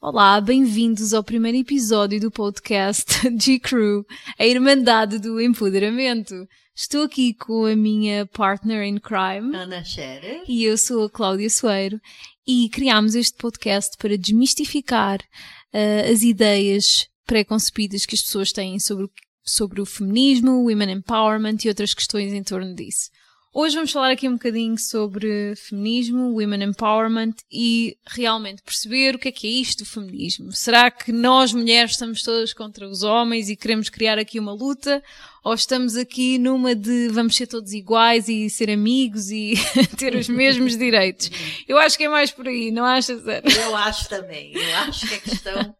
Olá, 0.00 0.40
bem-vindos 0.40 1.14
ao 1.14 1.22
primeiro 1.22 1.58
episódio 1.58 2.18
do 2.18 2.30
podcast 2.30 3.06
G-Crew, 3.38 4.04
a 4.36 4.44
Irmandade 4.44 5.18
do 5.18 5.40
Empoderamento. 5.40 6.48
Estou 6.74 7.04
aqui 7.04 7.32
com 7.34 7.66
a 7.66 7.76
minha 7.76 8.26
partner 8.26 8.82
in 8.82 8.98
crime, 8.98 9.54
Ana 9.54 9.84
Scherer. 9.84 10.42
e 10.48 10.64
eu 10.64 10.76
sou 10.76 11.04
a 11.04 11.10
Cláudia 11.10 11.48
Soeiro, 11.48 12.00
e 12.46 12.68
criámos 12.68 13.14
este 13.14 13.36
podcast 13.36 13.96
para 13.96 14.18
desmistificar 14.18 15.20
uh, 15.20 16.12
as 16.12 16.22
ideias 16.22 17.08
pré-concebidas 17.26 18.04
que 18.04 18.14
as 18.14 18.22
pessoas 18.22 18.52
têm 18.52 18.78
sobre 18.78 19.08
sobre 19.44 19.80
o 19.80 19.86
feminismo, 19.86 20.62
women 20.62 20.92
empowerment 20.92 21.58
e 21.64 21.68
outras 21.68 21.94
questões 21.94 22.32
em 22.32 22.42
torno 22.42 22.74
disso. 22.74 23.10
Hoje 23.54 23.74
vamos 23.74 23.92
falar 23.92 24.10
aqui 24.10 24.26
um 24.26 24.32
bocadinho 24.32 24.78
sobre 24.78 25.54
feminismo, 25.56 26.32
women 26.32 26.64
empowerment 26.64 27.34
e 27.52 27.98
realmente 28.06 28.62
perceber 28.62 29.14
o 29.14 29.18
que 29.18 29.28
é 29.28 29.32
que 29.32 29.46
é 29.46 29.50
isto 29.50 29.84
do 29.84 29.90
feminismo. 29.90 30.50
Será 30.52 30.90
que 30.90 31.12
nós 31.12 31.52
mulheres 31.52 31.90
estamos 31.90 32.22
todas 32.22 32.54
contra 32.54 32.88
os 32.88 33.02
homens 33.02 33.50
e 33.50 33.56
queremos 33.56 33.90
criar 33.90 34.18
aqui 34.18 34.40
uma 34.40 34.54
luta? 34.54 35.04
Ou 35.44 35.52
estamos 35.52 35.96
aqui 35.96 36.38
numa 36.38 36.74
de 36.74 37.08
vamos 37.08 37.36
ser 37.36 37.46
todos 37.46 37.74
iguais 37.74 38.26
e 38.26 38.48
ser 38.48 38.70
amigos 38.70 39.30
e 39.30 39.52
ter 39.98 40.14
os 40.14 40.30
mesmos 40.30 40.74
direitos? 40.74 41.30
Eu 41.68 41.76
acho 41.76 41.98
que 41.98 42.04
é 42.04 42.08
mais 42.08 42.30
por 42.30 42.48
aí, 42.48 42.70
não 42.70 42.86
achas, 42.86 43.28
Ana? 43.28 43.42
Eu 43.54 43.76
acho 43.76 44.08
também. 44.08 44.54
Eu 44.54 44.76
acho 44.76 45.06
que 45.06 45.14
a 45.14 45.20
questão 45.20 45.76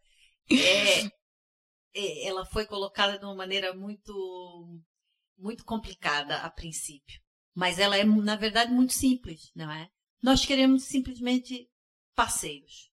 é, 0.51 1.05
é 1.95 2.27
ela 2.27 2.45
foi 2.45 2.67
colocada 2.67 3.17
de 3.17 3.25
uma 3.25 3.33
maneira 3.33 3.73
muito 3.73 4.13
muito 5.39 5.65
complicada 5.65 6.37
a 6.37 6.51
princípio. 6.51 7.22
Mas 7.53 7.79
ela 7.79 7.97
é, 7.97 8.03
na 8.03 8.35
verdade, 8.35 8.71
muito 8.71 8.93
simples, 8.93 9.51
não 9.55 9.71
é? 9.71 9.89
Nós 10.21 10.45
queremos 10.45 10.83
simplesmente 10.83 11.69
parceiros. 12.15 12.91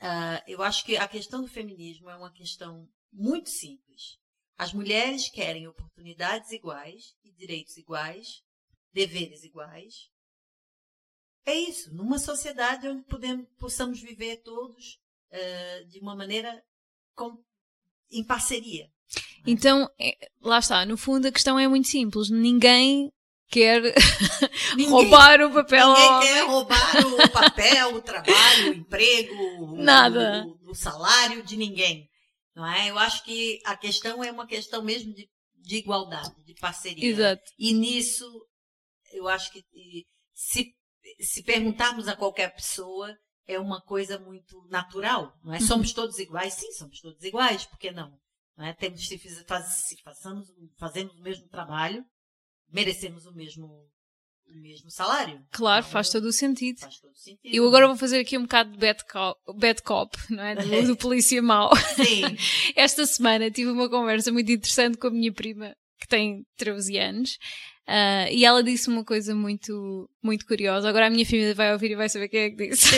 Uh, 0.00 0.40
eu 0.46 0.62
acho 0.62 0.84
que 0.84 0.96
a 0.96 1.08
questão 1.08 1.40
do 1.42 1.48
feminismo 1.48 2.08
é 2.08 2.16
uma 2.16 2.32
questão 2.32 2.88
muito 3.12 3.48
simples. 3.48 4.18
As 4.56 4.72
mulheres 4.72 5.28
querem 5.28 5.66
oportunidades 5.66 6.52
iguais 6.52 7.16
e 7.24 7.32
direitos 7.32 7.76
iguais, 7.76 8.42
deveres 8.92 9.42
iguais. 9.44 10.10
É 11.44 11.54
isso, 11.54 11.94
numa 11.94 12.18
sociedade 12.18 12.86
onde 12.86 13.02
podemos, 13.04 13.46
possamos 13.58 14.00
viver 14.00 14.38
todos 14.42 15.00
uh, 15.32 15.86
de 15.86 15.98
uma 15.98 16.14
maneira 16.14 16.62
com, 17.14 17.42
em 18.10 18.22
parceria. 18.22 18.90
Então, 19.46 19.90
é, 19.98 20.30
lá 20.40 20.58
está, 20.58 20.84
no 20.84 20.96
fundo 20.96 21.26
a 21.26 21.32
questão 21.32 21.58
é 21.58 21.66
muito 21.66 21.88
simples. 21.88 22.28
Ninguém 22.28 23.12
quer 23.48 23.82
ninguém, 24.76 24.90
roubar 24.90 25.40
o 25.40 25.52
papel 25.52 25.88
ninguém 25.88 26.20
quer 26.20 26.46
roubar 26.46 27.06
o 27.06 27.30
papel, 27.30 27.94
o 27.94 28.02
trabalho, 28.02 28.70
o 28.70 28.74
emprego, 28.74 29.76
Nada. 29.76 30.44
O, 30.46 30.70
o, 30.70 30.74
salário 30.74 31.42
de 31.42 31.56
ninguém. 31.56 32.08
Não 32.54 32.66
é? 32.66 32.90
Eu 32.90 32.98
acho 32.98 33.24
que 33.24 33.60
a 33.64 33.76
questão 33.76 34.22
é 34.22 34.30
uma 34.30 34.46
questão 34.46 34.82
mesmo 34.82 35.14
de, 35.14 35.28
de 35.56 35.76
igualdade, 35.76 36.34
de 36.44 36.54
parceria. 36.54 37.08
Exato. 37.08 37.42
E 37.58 37.72
nisso, 37.72 38.24
eu 39.12 39.28
acho 39.28 39.50
que 39.52 39.64
se, 40.34 40.74
se 41.20 41.42
perguntarmos 41.42 42.08
a 42.08 42.16
qualquer 42.16 42.54
pessoa, 42.54 43.16
é 43.46 43.58
uma 43.58 43.80
coisa 43.80 44.18
muito 44.18 44.60
natural. 44.68 45.32
Não 45.42 45.54
é? 45.54 45.58
Uhum. 45.58 45.66
Somos 45.66 45.92
todos 45.92 46.18
iguais? 46.18 46.54
Sim, 46.54 46.72
somos 46.72 47.00
todos 47.00 47.22
iguais. 47.22 47.64
Por 47.64 47.78
que 47.78 47.90
não? 47.90 48.12
não 48.58 48.66
é? 48.66 48.74
Temos 48.74 49.06
se, 49.06 49.16
faz, 49.44 49.86
se 49.86 50.02
façamos, 50.02 50.48
fazemos 50.78 51.14
o 51.14 51.22
mesmo 51.22 51.48
trabalho, 51.48 52.04
merecemos 52.70 53.26
o 53.26 53.32
mesmo 53.32 53.88
o 54.54 54.60
mesmo 54.60 54.90
salário. 54.90 55.40
Claro, 55.50 55.80
então, 55.80 55.92
faz 55.92 56.10
todo 56.10 56.24
o 56.24 56.32
sentido. 56.32 56.80
Faz 56.80 56.98
todo 56.98 57.12
o 57.12 57.16
sentido. 57.16 57.54
Eu 57.54 57.66
agora 57.66 57.86
vou 57.86 57.96
fazer 57.96 58.18
aqui 58.18 58.38
um 58.38 58.42
bocado 58.42 58.72
de 58.72 58.78
bad 58.78 59.04
cop, 59.04 59.38
bad 59.56 59.82
cop 59.82 60.16
não 60.30 60.42
é? 60.42 60.54
Do, 60.54 60.86
do 60.88 60.96
polícia 60.96 61.42
mau. 61.42 61.74
Sim. 61.76 62.22
Esta 62.74 63.04
semana 63.06 63.50
tive 63.50 63.70
uma 63.70 63.88
conversa 63.88 64.32
muito 64.32 64.50
interessante 64.50 64.96
com 64.96 65.08
a 65.08 65.10
minha 65.10 65.32
prima, 65.32 65.74
que 66.00 66.08
tem 66.08 66.44
13 66.56 66.96
anos, 66.98 67.32
uh, 67.86 68.30
e 68.30 68.44
ela 68.44 68.62
disse 68.62 68.88
uma 68.88 69.04
coisa 69.04 69.34
muito, 69.34 70.08
muito 70.22 70.46
curiosa. 70.46 70.88
Agora 70.88 71.06
a 71.06 71.10
minha 71.10 71.26
filha 71.26 71.54
vai 71.54 71.72
ouvir 71.72 71.90
e 71.90 71.96
vai 71.96 72.08
saber 72.08 72.28
quem 72.28 72.40
é 72.40 72.50
que 72.50 72.68
disse. 72.68 72.88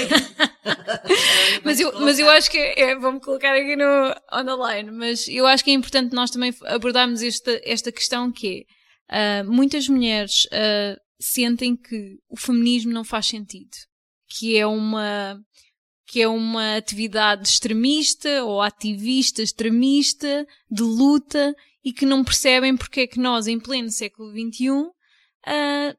mas, 1.65 1.81
eu, 1.81 1.93
mas 2.01 2.19
eu 2.19 2.31
acho 2.31 2.51
que 2.51 2.59
é, 2.59 2.97
vou-me 2.97 3.21
colocar 3.21 3.55
aqui 3.55 3.75
no 3.75 4.15
on 4.33 4.45
the 4.45 4.75
line, 4.75 4.91
mas 4.93 5.27
eu 5.27 5.47
acho 5.47 5.65
que 5.65 5.71
é 5.71 5.75
importante 5.75 6.15
nós 6.15 6.31
também 6.31 6.55
abordarmos 6.67 7.23
esta, 7.23 7.61
esta 7.65 7.91
questão 7.91 8.31
que 8.31 8.61
é 8.61 8.80
Uh, 9.11 9.51
muitas 9.51 9.89
mulheres 9.89 10.45
uh, 10.47 11.01
sentem 11.19 11.77
que 11.77 12.19
o 12.29 12.37
feminismo 12.37 12.93
não 12.93 13.05
faz 13.05 13.27
sentido, 13.27 13.77
que 14.29 14.57
é 14.57 14.67
uma 14.67 15.41
que 16.07 16.21
é 16.21 16.27
uma 16.27 16.77
atividade 16.77 17.47
extremista 17.47 18.43
ou 18.45 18.61
ativista 18.61 19.43
extremista 19.43 20.45
de 20.69 20.83
luta 20.83 21.55
e 21.85 21.93
que 21.93 22.05
não 22.05 22.25
percebem 22.25 22.77
porque 22.77 23.03
é 23.03 23.07
que 23.07 23.21
nós, 23.21 23.47
em 23.47 23.61
pleno 23.61 23.91
século 23.91 24.33
XXI, 24.33 24.71
uh, 24.71 25.97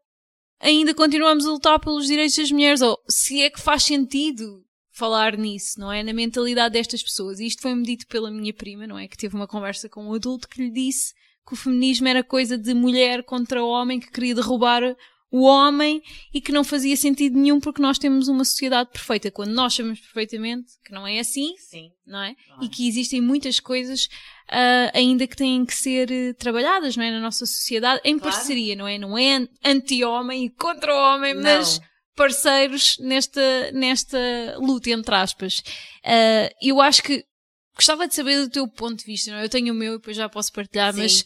ainda 0.60 0.94
continuamos 0.94 1.46
a 1.46 1.52
lutar 1.52 1.80
pelos 1.80 2.08
direitos 2.08 2.36
das 2.36 2.52
mulheres, 2.52 2.82
ou 2.82 3.02
se 3.08 3.42
é 3.42 3.50
que 3.50 3.60
faz 3.60 3.84
sentido 3.84 4.66
falar 4.92 5.38
nisso, 5.38 5.80
não 5.80 5.92
é? 5.92 6.04
Na 6.04 6.14
mentalidade 6.14 6.74
destas 6.74 7.02
pessoas. 7.02 7.40
E 7.40 7.48
isto 7.48 7.62
foi-me 7.62 7.84
dito 7.84 8.06
pela 8.08 8.30
minha 8.30 8.54
prima, 8.54 8.86
não 8.86 9.00
é? 9.00 9.08
Que 9.08 9.18
teve 9.18 9.36
uma 9.36 9.48
conversa 9.48 9.90
com 9.90 10.06
um 10.06 10.14
adulto 10.14 10.48
que 10.48 10.62
lhe 10.62 10.70
disse 10.70 11.14
que 11.52 11.56
o 11.56 11.58
feminismo 11.58 12.08
era 12.08 12.24
coisa 12.24 12.58
de 12.58 12.74
mulher 12.74 13.24
contra 13.24 13.62
homem 13.62 14.00
que 14.00 14.10
queria 14.10 14.34
derrubar 14.34 14.96
o 15.30 15.44
homem 15.44 16.02
e 16.34 16.40
que 16.40 16.52
não 16.52 16.64
fazia 16.64 16.96
sentido 16.96 17.38
nenhum 17.38 17.60
porque 17.60 17.82
nós 17.82 17.98
temos 17.98 18.30
uma 18.30 18.46
sociedade 18.46 18.90
perfeita. 18.92 19.30
Quando 19.30 19.52
nós 19.52 19.74
sabemos 19.74 20.00
perfeitamente 20.00 20.74
que 20.84 20.94
não 20.94 21.06
é 21.06 21.20
assim, 21.20 21.54
Sim. 21.58 21.90
não 22.08 22.22
é? 22.22 22.36
E 22.62 22.70
que 22.70 22.88
existem 22.88 23.20
muitas 23.20 23.60
coisas 23.60 24.06
uh, 24.50 24.92
ainda 24.94 25.28
que 25.28 25.36
têm 25.36 25.66
que 25.66 25.74
ser 25.76 26.10
uh, 26.10 26.34
trabalhadas, 26.36 26.96
não 26.96 27.04
é? 27.04 27.12
Na 27.12 27.20
nossa 27.20 27.46
sociedade, 27.46 28.02
em 28.06 28.18
Claro. 28.18 28.34
parceria, 28.36 28.76
não 28.76 28.88
é? 28.88 28.98
Não 28.98 29.18
é 29.18 29.46
anti-homem 29.64 30.46
e 30.46 30.50
contra 30.50 30.94
o 30.94 30.98
homem, 30.98 31.34
Não. 31.34 31.44
mas 31.44 31.82
parceiros 32.16 32.98
nesta, 33.00 33.72
nesta 33.74 34.18
luta, 34.58 34.90
entre 34.90 35.16
aspas. 35.16 35.60
Uh, 36.06 36.54
eu 36.62 36.80
acho 36.80 37.04
que 37.04 37.26
gostava 37.82 38.08
de 38.08 38.14
saber 38.14 38.38
do 38.38 38.50
teu 38.50 38.68
ponto 38.68 39.00
de 39.00 39.06
vista, 39.06 39.32
não 39.32 39.40
é? 39.40 39.44
Eu 39.44 39.50
tenho 39.50 39.74
o 39.74 39.76
meu 39.76 39.96
e 39.96 39.98
depois 39.98 40.16
já 40.16 40.30
posso 40.30 40.54
partilhar, 40.54 40.94
Sim. 40.94 41.02
mas 41.02 41.26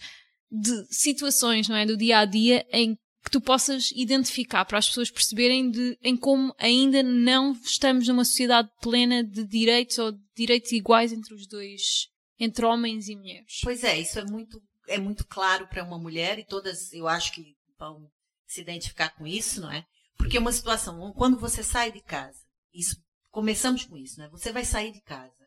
de 0.50 0.86
situações, 0.90 1.68
não 1.68 1.76
é? 1.76 1.86
Do 1.86 1.98
dia 1.98 2.20
a 2.20 2.26
dia 2.26 2.66
em 2.72 2.96
que 2.96 3.32
tu 3.32 3.42
possas 3.42 3.92
identificar 3.92 4.64
para 4.66 4.78
as 4.78 4.88
pessoas 4.88 5.12
perceberem 5.12 5.70
de, 5.70 5.98
em 6.02 6.16
como 6.16 6.56
ainda 6.58 7.04
não 7.04 7.52
estamos 7.54 8.08
numa 8.08 8.24
sociedade 8.24 8.70
plena 8.82 9.24
de 9.24 9.46
direitos 9.46 9.98
ou 9.98 10.12
de 10.12 10.20
direitos 10.36 10.72
iguais 10.72 11.12
entre 11.12 11.34
os 11.34 11.48
dois, 11.48 12.08
entre 12.40 12.66
homens 12.66 13.10
e 13.10 13.16
mulheres. 13.16 13.60
Pois 13.64 13.84
é, 13.84 14.00
isso 14.00 14.20
é 14.20 14.24
muito, 14.24 14.62
é 14.88 14.98
muito 14.98 15.26
claro 15.28 15.68
para 15.68 15.84
uma 15.84 15.98
mulher 15.98 16.40
e 16.40 16.46
todas, 16.46 16.94
eu 16.94 17.08
acho 17.08 17.34
que 17.34 17.56
vão 17.78 18.08
se 18.48 18.62
identificar 18.62 19.10
com 19.10 19.26
isso, 19.26 19.60
não 19.60 19.72
é? 19.72 19.84
Porque 20.18 20.38
é 20.38 20.40
uma 20.40 20.54
situação, 20.54 21.12
quando 21.14 21.38
você 21.38 21.64
sai 21.64 21.92
de 21.92 22.02
casa, 22.02 22.40
isso, 22.74 22.96
começamos 23.32 23.84
com 23.84 23.98
isso, 23.98 24.20
né? 24.20 24.30
Você 24.30 24.52
vai 24.52 24.64
sair 24.64 24.94
de 24.94 25.02
casa, 25.02 25.45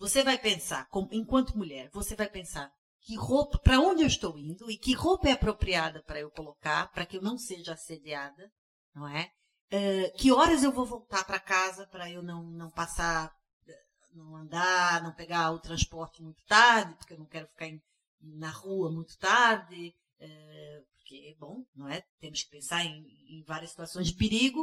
você 0.00 0.24
vai 0.24 0.38
pensar, 0.38 0.88
como- 0.88 1.08
enquanto 1.12 1.56
mulher, 1.56 1.90
você 1.92 2.16
vai 2.16 2.28
pensar 2.28 2.72
que 3.02 3.14
roupa, 3.16 3.58
para 3.58 3.80
onde 3.80 4.02
eu 4.02 4.06
estou 4.08 4.38
indo 4.38 4.70
e 4.70 4.76
que 4.78 4.94
roupa 4.94 5.28
é 5.28 5.32
apropriada 5.32 6.02
para 6.02 6.20
eu 6.20 6.30
colocar, 6.30 6.90
para 6.92 7.06
que 7.06 7.16
eu 7.18 7.22
não 7.22 7.38
seja 7.38 7.74
assediada, 7.74 8.50
não 8.94 9.06
é? 9.08 9.30
Eh, 9.70 10.10
que 10.18 10.32
horas 10.32 10.62
eu 10.64 10.72
vou 10.72 10.86
voltar 10.86 11.24
para 11.24 11.38
casa 11.38 11.86
para 11.86 12.10
eu 12.10 12.22
não, 12.22 12.42
não 12.44 12.70
passar, 12.70 13.30
eh, 13.68 13.82
não 14.14 14.36
andar, 14.36 15.02
não 15.02 15.14
pegar 15.14 15.52
o 15.52 15.60
transporte 15.60 16.22
muito 16.22 16.42
tarde, 16.46 16.94
porque 16.96 17.14
eu 17.14 17.18
não 17.18 17.26
quero 17.26 17.46
ficar 17.48 17.66
em- 17.68 17.82
na 18.22 18.50
rua 18.50 18.90
muito 18.90 19.16
tarde, 19.18 19.94
eh, 20.18 20.82
porque, 20.96 21.36
bom, 21.38 21.64
não 21.74 21.88
é? 21.88 22.02
Temos 22.20 22.42
que 22.42 22.50
pensar 22.50 22.84
em, 22.84 23.04
em 23.38 23.42
várias 23.46 23.70
situações 23.70 24.08
de 24.08 24.14
perigo 24.14 24.62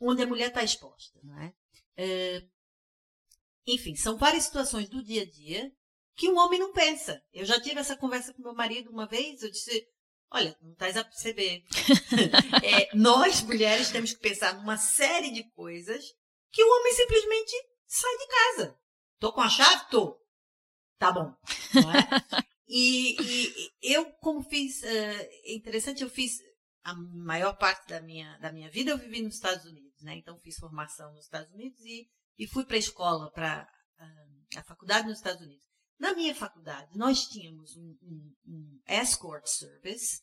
onde 0.00 0.22
a 0.22 0.26
mulher 0.26 0.48
está 0.48 0.62
exposta, 0.62 1.18
não 1.22 1.38
é? 1.40 1.52
Eh, 1.96 2.42
enfim, 3.74 3.94
são 3.94 4.16
várias 4.16 4.44
situações 4.44 4.88
do 4.88 5.02
dia 5.02 5.22
a 5.22 5.30
dia 5.30 5.70
que 6.16 6.28
um 6.28 6.38
homem 6.38 6.58
não 6.58 6.72
pensa. 6.72 7.22
Eu 7.32 7.44
já 7.44 7.60
tive 7.60 7.80
essa 7.80 7.96
conversa 7.96 8.32
com 8.34 8.42
meu 8.42 8.54
marido 8.54 8.90
uma 8.90 9.06
vez, 9.06 9.42
eu 9.42 9.50
disse, 9.50 9.86
olha, 10.30 10.56
não 10.60 10.72
estás 10.72 10.96
a 10.96 11.04
perceber. 11.04 11.62
É, 12.62 12.94
nós, 12.94 13.42
mulheres, 13.42 13.90
temos 13.90 14.12
que 14.12 14.20
pensar 14.20 14.54
numa 14.54 14.76
série 14.76 15.30
de 15.30 15.48
coisas 15.52 16.04
que 16.52 16.62
o 16.62 16.68
homem 16.68 16.92
simplesmente 16.92 17.52
sai 17.86 18.18
de 18.18 18.26
casa. 18.26 18.78
Tô 19.18 19.32
com 19.32 19.40
a 19.40 19.48
chave? 19.48 19.88
Tô. 19.90 20.20
Tá 20.98 21.10
bom. 21.12 21.34
É? 21.76 22.50
E, 22.72 23.16
e 23.20 23.72
eu, 23.82 24.12
como 24.20 24.44
fiz, 24.44 24.84
eh, 24.84 25.28
é 25.46 25.54
interessante, 25.54 26.04
eu 26.04 26.08
fiz 26.08 26.38
a 26.84 26.94
maior 26.94 27.58
parte 27.58 27.88
da 27.88 28.00
minha, 28.00 28.38
da 28.38 28.52
minha 28.52 28.70
vida, 28.70 28.92
eu 28.92 28.96
vivi 28.96 29.22
nos 29.22 29.34
Estados 29.34 29.64
Unidos. 29.64 29.90
Unidos, 30.00 30.02
né? 30.02 30.14
Então 30.16 30.38
fiz 30.40 30.56
formação 30.56 31.12
nos 31.12 31.24
Estados 31.24 31.52
Unidos 31.52 31.80
e, 31.84 32.08
e 32.40 32.46
fui 32.46 32.64
para 32.64 32.76
a 32.76 32.78
escola, 32.78 33.30
para 33.30 33.68
uh, 33.98 34.58
a 34.58 34.64
faculdade 34.64 35.06
nos 35.06 35.18
Estados 35.18 35.42
Unidos. 35.42 35.62
Na 35.98 36.14
minha 36.14 36.34
faculdade, 36.34 36.96
nós 36.96 37.26
tínhamos 37.26 37.76
um, 37.76 37.98
um, 38.02 38.34
um 38.46 38.80
escort 38.88 39.46
service 39.46 40.22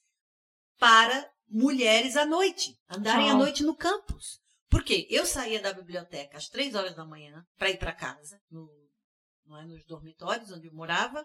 para 0.79 1.31
mulheres 1.47 2.17
à 2.17 2.25
noite, 2.25 2.75
andarem 2.89 3.27
oh. 3.27 3.35
à 3.35 3.37
noite 3.37 3.61
no 3.61 3.75
campus. 3.75 4.41
Porque 4.67 5.07
eu 5.11 5.27
saía 5.27 5.61
da 5.61 5.71
biblioteca 5.71 6.37
às 6.37 6.49
três 6.49 6.73
horas 6.73 6.95
da 6.95 7.05
manhã 7.05 7.45
para 7.55 7.69
ir 7.69 7.77
para 7.77 7.93
casa, 7.93 8.41
no, 8.49 8.67
é, 9.51 9.65
nos 9.65 9.85
dormitórios 9.85 10.51
onde 10.51 10.65
eu 10.65 10.73
morava, 10.73 11.23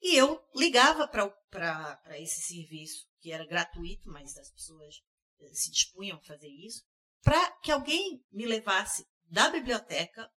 e 0.00 0.16
eu 0.16 0.42
ligava 0.56 1.06
para 1.06 2.18
esse 2.18 2.42
serviço, 2.42 3.06
que 3.20 3.30
era 3.30 3.46
gratuito, 3.46 4.10
mas 4.10 4.36
as 4.36 4.50
pessoas 4.50 4.96
eh, 5.40 5.54
se 5.54 5.70
dispunham 5.70 6.18
a 6.18 6.24
fazer 6.24 6.48
isso, 6.48 6.82
para 7.22 7.52
que 7.60 7.70
alguém 7.70 8.20
me 8.32 8.44
levasse 8.44 9.06
da 9.32 9.48
biblioteca 9.48 10.30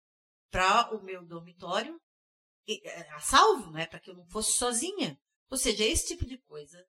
para 0.51 0.95
o 0.95 1.03
meu 1.03 1.25
dormitório, 1.27 2.01
eh, 2.69 3.11
a 3.11 3.21
salvo, 3.21 3.71
né, 3.73 3.87
para 3.87 3.99
que 3.99 4.09
eu 4.09 4.15
não 4.15 4.27
fosse 4.27 4.53
sozinha. 4.53 5.19
Ou 5.51 5.59
seja, 5.59 5.85
esse 5.85 6.07
tipo 6.07 6.25
de 6.25 6.39
coisa 6.39 6.83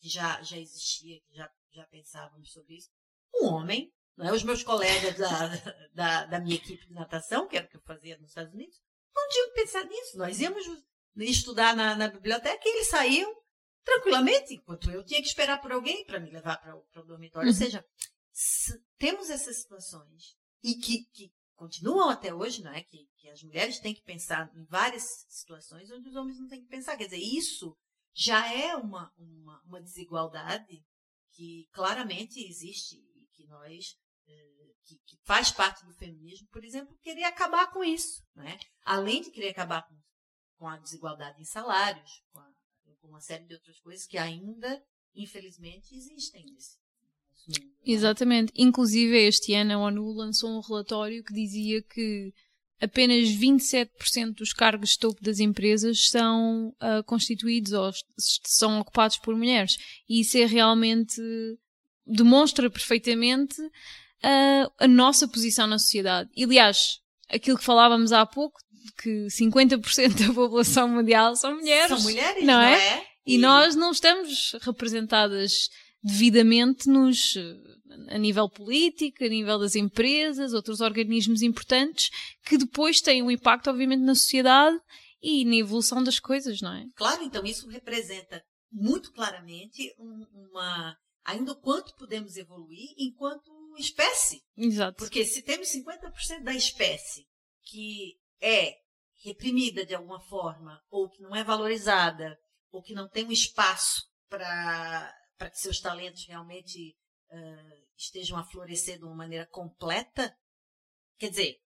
que 0.00 0.08
já, 0.08 0.40
já 0.42 0.56
existia, 0.56 1.20
que 1.20 1.34
já, 1.34 1.50
já 1.72 1.86
pensávamos 1.88 2.52
sobre 2.52 2.76
isso. 2.76 2.90
Um 3.34 3.46
homem 3.46 3.92
é? 4.20 4.32
Os 4.32 4.44
meus 4.44 4.62
colegas 4.62 5.16
da, 5.16 5.48
da, 5.94 6.26
da, 6.26 6.40
minha 6.40 6.56
equipe 6.56 6.86
de 6.86 6.92
natação, 6.92 7.48
que 7.48 7.56
era 7.56 7.66
o 7.66 7.68
que 7.68 7.76
eu 7.76 7.82
fazia 7.82 8.16
nos 8.18 8.28
Estados 8.28 8.52
Unidos, 8.52 8.78
não 9.14 9.28
tinham 9.28 9.52
pensado 9.52 9.88
nisso. 9.88 10.18
Nós 10.18 10.38
íamos 10.38 10.64
estudar 11.16 11.74
na, 11.74 11.96
na 11.96 12.08
biblioteca 12.08 12.62
e 12.64 12.76
eles 12.76 12.88
saíam 12.88 13.34
tranquilamente, 13.82 14.54
enquanto 14.54 14.90
eu 14.90 15.02
tinha 15.02 15.20
que 15.20 15.28
esperar 15.28 15.60
por 15.60 15.72
alguém 15.72 16.04
para 16.04 16.20
me 16.20 16.30
levar 16.30 16.58
para 16.58 16.76
o 16.76 17.06
dormitório. 17.06 17.48
Uhum. 17.48 17.54
Ou 17.54 17.58
seja, 17.58 17.84
temos 18.98 19.30
essas 19.30 19.56
situações 19.56 20.36
e 20.62 20.74
que, 20.74 21.04
que 21.12 21.32
continuam 21.54 22.10
até 22.10 22.34
hoje, 22.34 22.62
não 22.62 22.72
é? 22.72 22.82
Que, 22.82 23.08
que, 23.16 23.28
as 23.28 23.42
mulheres 23.42 23.78
têm 23.78 23.94
que 23.94 24.02
pensar 24.02 24.50
em 24.54 24.64
várias 24.64 25.26
situações 25.28 25.90
onde 25.90 26.08
os 26.08 26.16
homens 26.16 26.38
não 26.38 26.48
têm 26.48 26.62
que 26.62 26.68
pensar. 26.68 26.96
Quer 26.96 27.04
dizer, 27.04 27.18
isso 27.18 27.76
já 28.14 28.52
é 28.52 28.76
uma, 28.76 29.12
uma, 29.16 29.62
uma 29.62 29.80
desigualdade 29.80 30.84
que 31.30 31.68
claramente 31.72 32.40
existe 32.40 32.96
e 32.96 33.26
que 33.32 33.46
nós 33.46 33.96
que, 34.84 34.98
que, 35.06 35.16
faz 35.24 35.50
parte 35.50 35.84
do 35.84 35.94
feminismo, 35.94 36.48
por 36.48 36.64
exemplo, 36.64 36.96
querer 36.98 37.24
acabar 37.24 37.70
com 37.70 37.84
isso. 37.84 38.22
Né? 38.34 38.58
Além 38.84 39.22
de 39.22 39.30
querer 39.30 39.50
acabar 39.50 39.86
com, 39.86 39.96
com 40.56 40.68
a 40.68 40.78
desigualdade 40.78 41.40
em 41.40 41.44
salários, 41.44 42.22
com, 42.30 42.38
a, 42.38 42.52
com, 43.00 43.08
uma 43.08 43.20
série 43.20 43.44
de 43.44 43.54
outras 43.54 43.78
coisas 43.80 44.06
que 44.06 44.18
ainda, 44.18 44.84
infelizmente, 45.14 45.94
existem 45.94 46.44
nesse, 46.46 46.78
Né? 47.48 47.54
Exatamente. 47.84 48.52
Inclusive, 48.56 49.16
este 49.16 49.54
ano 49.54 49.74
a 49.74 49.78
ONU 49.78 50.12
lançou 50.12 50.50
um 50.50 50.60
relatório 50.60 51.22
que 51.24 51.34
dizia 51.34 51.82
que 51.82 52.32
apenas 52.80 53.28
27% 53.28 54.34
dos 54.34 54.52
cargos 54.52 54.90
de 54.90 54.98
topo 54.98 55.22
das 55.22 55.38
empresas 55.38 56.08
são 56.08 56.68
uh, 56.68 57.02
constituídos 57.04 57.72
ou 57.72 57.92
são 58.18 58.80
ocupados 58.80 59.18
por 59.18 59.36
mulheres. 59.36 59.76
E 60.08 60.20
isso 60.20 60.36
é 60.36 60.46
realmente 60.46 61.20
demonstra 62.04 62.68
perfeitamente 62.68 63.54
a, 64.22 64.84
a 64.84 64.88
nossa 64.88 65.28
posição 65.28 65.66
na 65.66 65.78
sociedade. 65.78 66.28
E, 66.36 66.44
aliás, 66.44 66.98
aquilo 67.28 67.56
que 67.56 67.64
falávamos 67.64 68.12
há 68.12 68.26
pouco, 68.26 68.58
que 69.00 69.26
50% 69.26 70.26
da 70.26 70.34
população 70.34 70.88
mundial 70.88 71.36
são 71.36 71.54
mulheres. 71.54 71.88
São 71.88 72.00
mulheres, 72.00 72.44
não, 72.44 72.60
é? 72.60 72.96
é? 72.96 73.06
E, 73.24 73.34
e 73.34 73.38
nós 73.38 73.76
não 73.76 73.92
estamos 73.92 74.56
representadas 74.62 75.68
devidamente 76.02 76.88
nos 76.88 77.36
a 78.08 78.18
nível 78.18 78.48
político, 78.48 79.24
a 79.24 79.28
nível 79.28 79.58
das 79.58 79.74
empresas, 79.74 80.54
outros 80.54 80.80
organismos 80.80 81.42
importantes 81.42 82.10
que 82.44 82.56
depois 82.56 83.00
têm 83.00 83.22
um 83.22 83.30
impacto, 83.30 83.68
obviamente, 83.68 84.00
na 84.00 84.14
sociedade 84.14 84.78
e 85.20 85.44
na 85.44 85.56
evolução 85.56 86.02
das 86.02 86.18
coisas, 86.18 86.60
não 86.60 86.74
é? 86.74 86.84
Claro, 86.96 87.22
então 87.22 87.44
isso 87.44 87.68
representa 87.68 88.42
muito 88.70 89.12
claramente 89.12 89.94
uma 89.98 90.96
ainda 91.24 91.52
o 91.52 91.60
quanto 91.60 91.94
podemos 91.96 92.36
evoluir 92.36 92.94
enquanto 92.98 93.52
espécie. 93.78 94.42
Exato. 94.56 94.96
Porque 94.96 95.24
se 95.24 95.42
temos 95.42 95.68
50% 95.68 96.42
da 96.42 96.54
espécie 96.54 97.26
que 97.64 98.16
é 98.40 98.74
reprimida 99.24 99.86
de 99.86 99.94
alguma 99.94 100.20
forma, 100.20 100.80
ou 100.90 101.08
que 101.08 101.22
não 101.22 101.34
é 101.34 101.44
valorizada, 101.44 102.36
ou 102.72 102.82
que 102.82 102.92
não 102.92 103.08
tem 103.08 103.24
um 103.24 103.32
espaço 103.32 104.02
para 104.28 105.14
que 105.50 105.58
seus 105.58 105.80
talentos 105.80 106.26
realmente 106.26 106.96
uh, 107.30 107.86
estejam 107.96 108.38
a 108.38 108.44
florescer 108.44 108.98
de 108.98 109.04
uma 109.04 109.14
maneira 109.14 109.46
completa, 109.46 110.36
quer 111.18 111.30
dizer, 111.30 111.60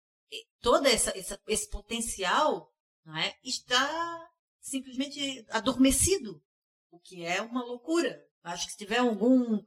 todo 0.60 0.86
essa, 0.86 1.16
essa, 1.16 1.40
esse 1.46 1.68
potencial 1.68 2.72
não 3.04 3.16
é, 3.16 3.36
está 3.44 4.30
simplesmente 4.60 5.44
adormecido, 5.50 6.42
o 6.90 6.98
que 6.98 7.24
é 7.24 7.40
uma 7.42 7.62
loucura. 7.62 8.24
Acho 8.42 8.66
que 8.66 8.72
se 8.72 8.78
tiver 8.78 8.98
algum, 8.98 9.62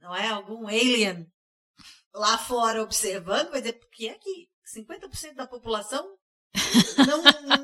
não 0.00 0.14
é, 0.14 0.28
algum 0.28 0.66
alien 0.66 1.30
lá 2.12 2.38
fora 2.38 2.82
observando, 2.82 3.50
vai 3.50 3.60
dizer, 3.60 3.74
porque 3.74 4.08
é 4.08 4.14
que 4.14 4.48
50% 4.74 5.34
da 5.34 5.46
população 5.46 6.16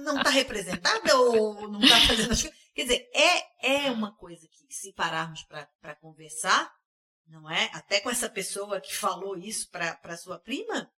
não 0.04 0.18
está 0.18 0.30
representada 0.30 1.16
ou 1.16 1.68
não 1.68 1.80
está 1.80 2.00
fazendo 2.00 2.32
as 2.32 2.42
coisas. 2.42 2.62
Quer 2.74 2.82
dizer, 2.82 3.10
é, 3.12 3.86
é 3.86 3.90
uma 3.90 4.16
coisa 4.16 4.48
que, 4.48 4.72
se 4.74 4.92
pararmos 4.92 5.42
para 5.44 5.94
conversar, 5.96 6.72
não 7.26 7.50
é? 7.50 7.70
Até 7.74 8.00
com 8.00 8.10
essa 8.10 8.28
pessoa 8.28 8.80
que 8.80 8.94
falou 8.94 9.36
isso 9.36 9.70
para 9.70 10.16
sua 10.16 10.38
prima, 10.38 10.90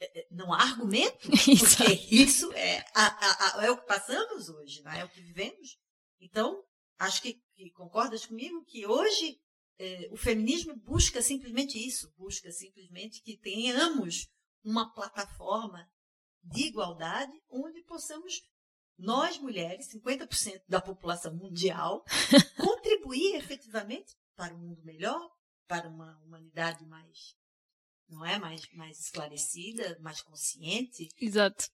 é, 0.00 0.20
é, 0.20 0.26
não 0.30 0.52
há 0.52 0.62
argumento, 0.62 1.28
porque 1.30 1.92
isso 2.10 2.52
é, 2.52 2.84
a, 2.94 3.58
a, 3.60 3.64
é 3.64 3.70
o 3.70 3.78
que 3.78 3.86
passamos 3.86 4.48
hoje, 4.48 4.82
não 4.82 4.92
é? 4.92 5.00
é 5.00 5.04
o 5.04 5.08
que 5.08 5.20
vivemos. 5.20 5.78
Então, 6.20 6.62
acho 6.98 7.22
que, 7.22 7.42
que 7.54 7.70
concordas 7.70 8.26
comigo 8.26 8.64
que 8.64 8.86
hoje 8.86 9.40
é, 9.78 10.08
o 10.12 10.16
feminismo 10.16 10.76
busca 10.76 11.22
simplesmente 11.22 11.78
isso, 11.78 12.12
busca 12.16 12.50
simplesmente 12.52 13.22
que 13.22 13.36
tenhamos 13.38 14.28
uma 14.62 14.92
plataforma 14.92 15.88
de 16.42 16.66
igualdade 16.66 17.32
onde 17.48 17.82
possamos, 17.82 18.42
nós 18.98 19.38
mulheres, 19.38 19.88
50% 19.92 20.62
da 20.68 20.80
população 20.80 21.34
mundial, 21.34 22.04
contribuir 22.56 23.36
efetivamente 23.36 24.14
para 24.36 24.54
um 24.54 24.58
mundo 24.58 24.82
melhor, 24.84 25.30
para 25.66 25.88
uma 25.88 26.18
humanidade 26.24 26.84
mais, 26.86 27.34
não 28.08 28.24
é, 28.24 28.38
mais, 28.38 28.62
mais 28.72 29.00
esclarecida, 29.00 29.98
mais 30.00 30.20
consciente. 30.20 31.08
Exato. 31.20 31.68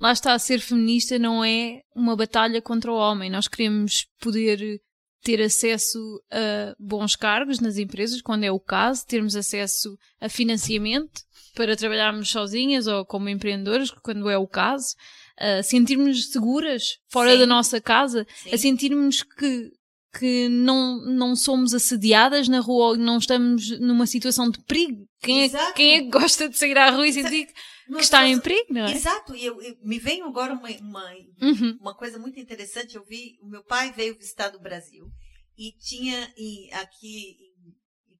Lá 0.00 0.12
está, 0.12 0.38
ser 0.38 0.60
feminista 0.60 1.18
não 1.18 1.44
é 1.44 1.82
uma 1.94 2.16
batalha 2.16 2.60
contra 2.60 2.92
o 2.92 2.96
homem. 2.96 3.30
Nós 3.30 3.48
queremos 3.48 4.06
poder 4.20 4.80
ter 5.22 5.40
acesso 5.40 5.98
a 6.30 6.74
bons 6.78 7.16
cargos 7.16 7.58
nas 7.58 7.78
empresas, 7.78 8.20
quando 8.20 8.44
é 8.44 8.52
o 8.52 8.60
caso, 8.60 9.06
termos 9.06 9.34
acesso 9.34 9.96
a 10.20 10.28
financiamento 10.28 11.22
para 11.54 11.76
trabalharmos 11.76 12.28
sozinhas 12.28 12.86
ou 12.86 13.06
como 13.06 13.28
empreendedoras, 13.28 13.90
quando 14.02 14.28
é 14.28 14.36
o 14.36 14.46
caso, 14.46 14.94
a 15.38 15.62
sentirmos 15.62 16.30
seguras 16.30 16.98
fora 17.08 17.32
Sim. 17.32 17.38
da 17.38 17.46
nossa 17.46 17.80
casa, 17.80 18.26
Sim. 18.42 18.54
a 18.54 18.58
sentirmos 18.58 19.22
que 19.22 19.70
que 20.18 20.48
não, 20.48 21.04
não 21.04 21.34
somos 21.34 21.74
assediadas 21.74 22.46
na 22.48 22.60
rua 22.60 22.90
ou 22.90 22.96
não 22.96 23.18
estamos 23.18 23.76
numa 23.80 24.06
situação 24.06 24.48
de 24.48 24.62
perigo. 24.62 25.08
Quem 25.20 25.42
é, 25.42 25.72
quem 25.72 25.94
é 25.94 26.02
que 26.02 26.08
gosta 26.08 26.48
de 26.48 26.56
sair 26.56 26.78
à 26.78 26.90
rua 26.90 27.06
e 27.06 27.12
sentir 27.12 27.46
que 27.46 28.00
está 28.00 28.26
em 28.26 28.40
perigo, 28.40 28.72
não 28.72 28.86
é? 28.86 28.92
Exato, 28.92 29.34
e 29.34 29.44
eu, 29.44 29.60
eu, 29.60 29.76
me 29.82 29.98
vem 29.98 30.22
agora 30.22 30.54
uma, 30.54 30.70
uma, 30.70 31.12
uhum. 31.42 31.78
uma 31.80 31.96
coisa 31.96 32.18
muito 32.18 32.38
interessante. 32.38 32.94
Eu 32.94 33.04
vi, 33.04 33.36
o 33.42 33.48
meu 33.48 33.64
pai 33.64 33.92
veio 33.92 34.16
visitar 34.16 34.54
o 34.54 34.60
Brasil 34.60 35.04
e 35.56 35.72
tinha 35.72 36.32
e 36.36 36.72
aqui 36.72 37.36
em, 37.40 37.54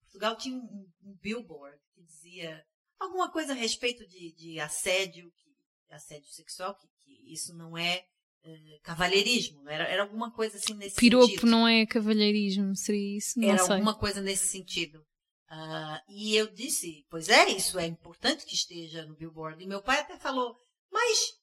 Portugal 0.03 0.37
tinha 0.37 0.57
um, 0.57 0.87
um, 1.05 1.17
billboard 1.21 1.77
que 1.95 2.03
dizia 2.03 2.63
alguma 3.01 3.31
coisa 3.33 3.53
a 3.53 3.57
respeito 3.57 4.07
de, 4.07 4.33
de 4.35 4.61
assédio, 4.61 5.31
que, 5.33 5.95
assédio 5.95 6.29
sexual, 6.31 6.77
que, 6.77 6.87
que 7.05 7.33
isso 7.33 7.55
não 7.55 7.77
é 7.77 8.05
uh, 8.45 8.81
cavalheirismo, 8.83 9.69
era, 9.69 9.85
era 9.85 10.03
alguma 10.03 10.33
coisa 10.33 10.57
assim 10.57 10.75
nesse 10.75 10.97
Piropo 10.97 11.27
sentido. 11.27 11.47
não 11.47 11.69
é 11.69 11.87
cavalheirismo, 11.87 12.75
seria 12.75 13.19
isso? 13.19 13.39
Não 13.39 13.49
era 13.49 13.63
sei. 13.63 13.73
alguma 13.75 13.95
coisa 13.95 14.21
nesse 14.21 14.49
sentido. 14.49 15.05
Uh, 15.51 16.01
e 16.09 16.35
eu 16.35 16.53
disse, 16.53 17.07
pois 17.09 17.29
é, 17.29 17.49
isso 17.51 17.79
é 17.79 17.87
importante 17.87 18.45
que 18.45 18.55
esteja 18.55 19.07
no 19.07 19.15
billboard. 19.15 19.63
E 19.63 19.67
meu 19.67 19.83
pai 19.83 20.01
até 20.01 20.19
falou, 20.19 20.57
mas 20.91 21.35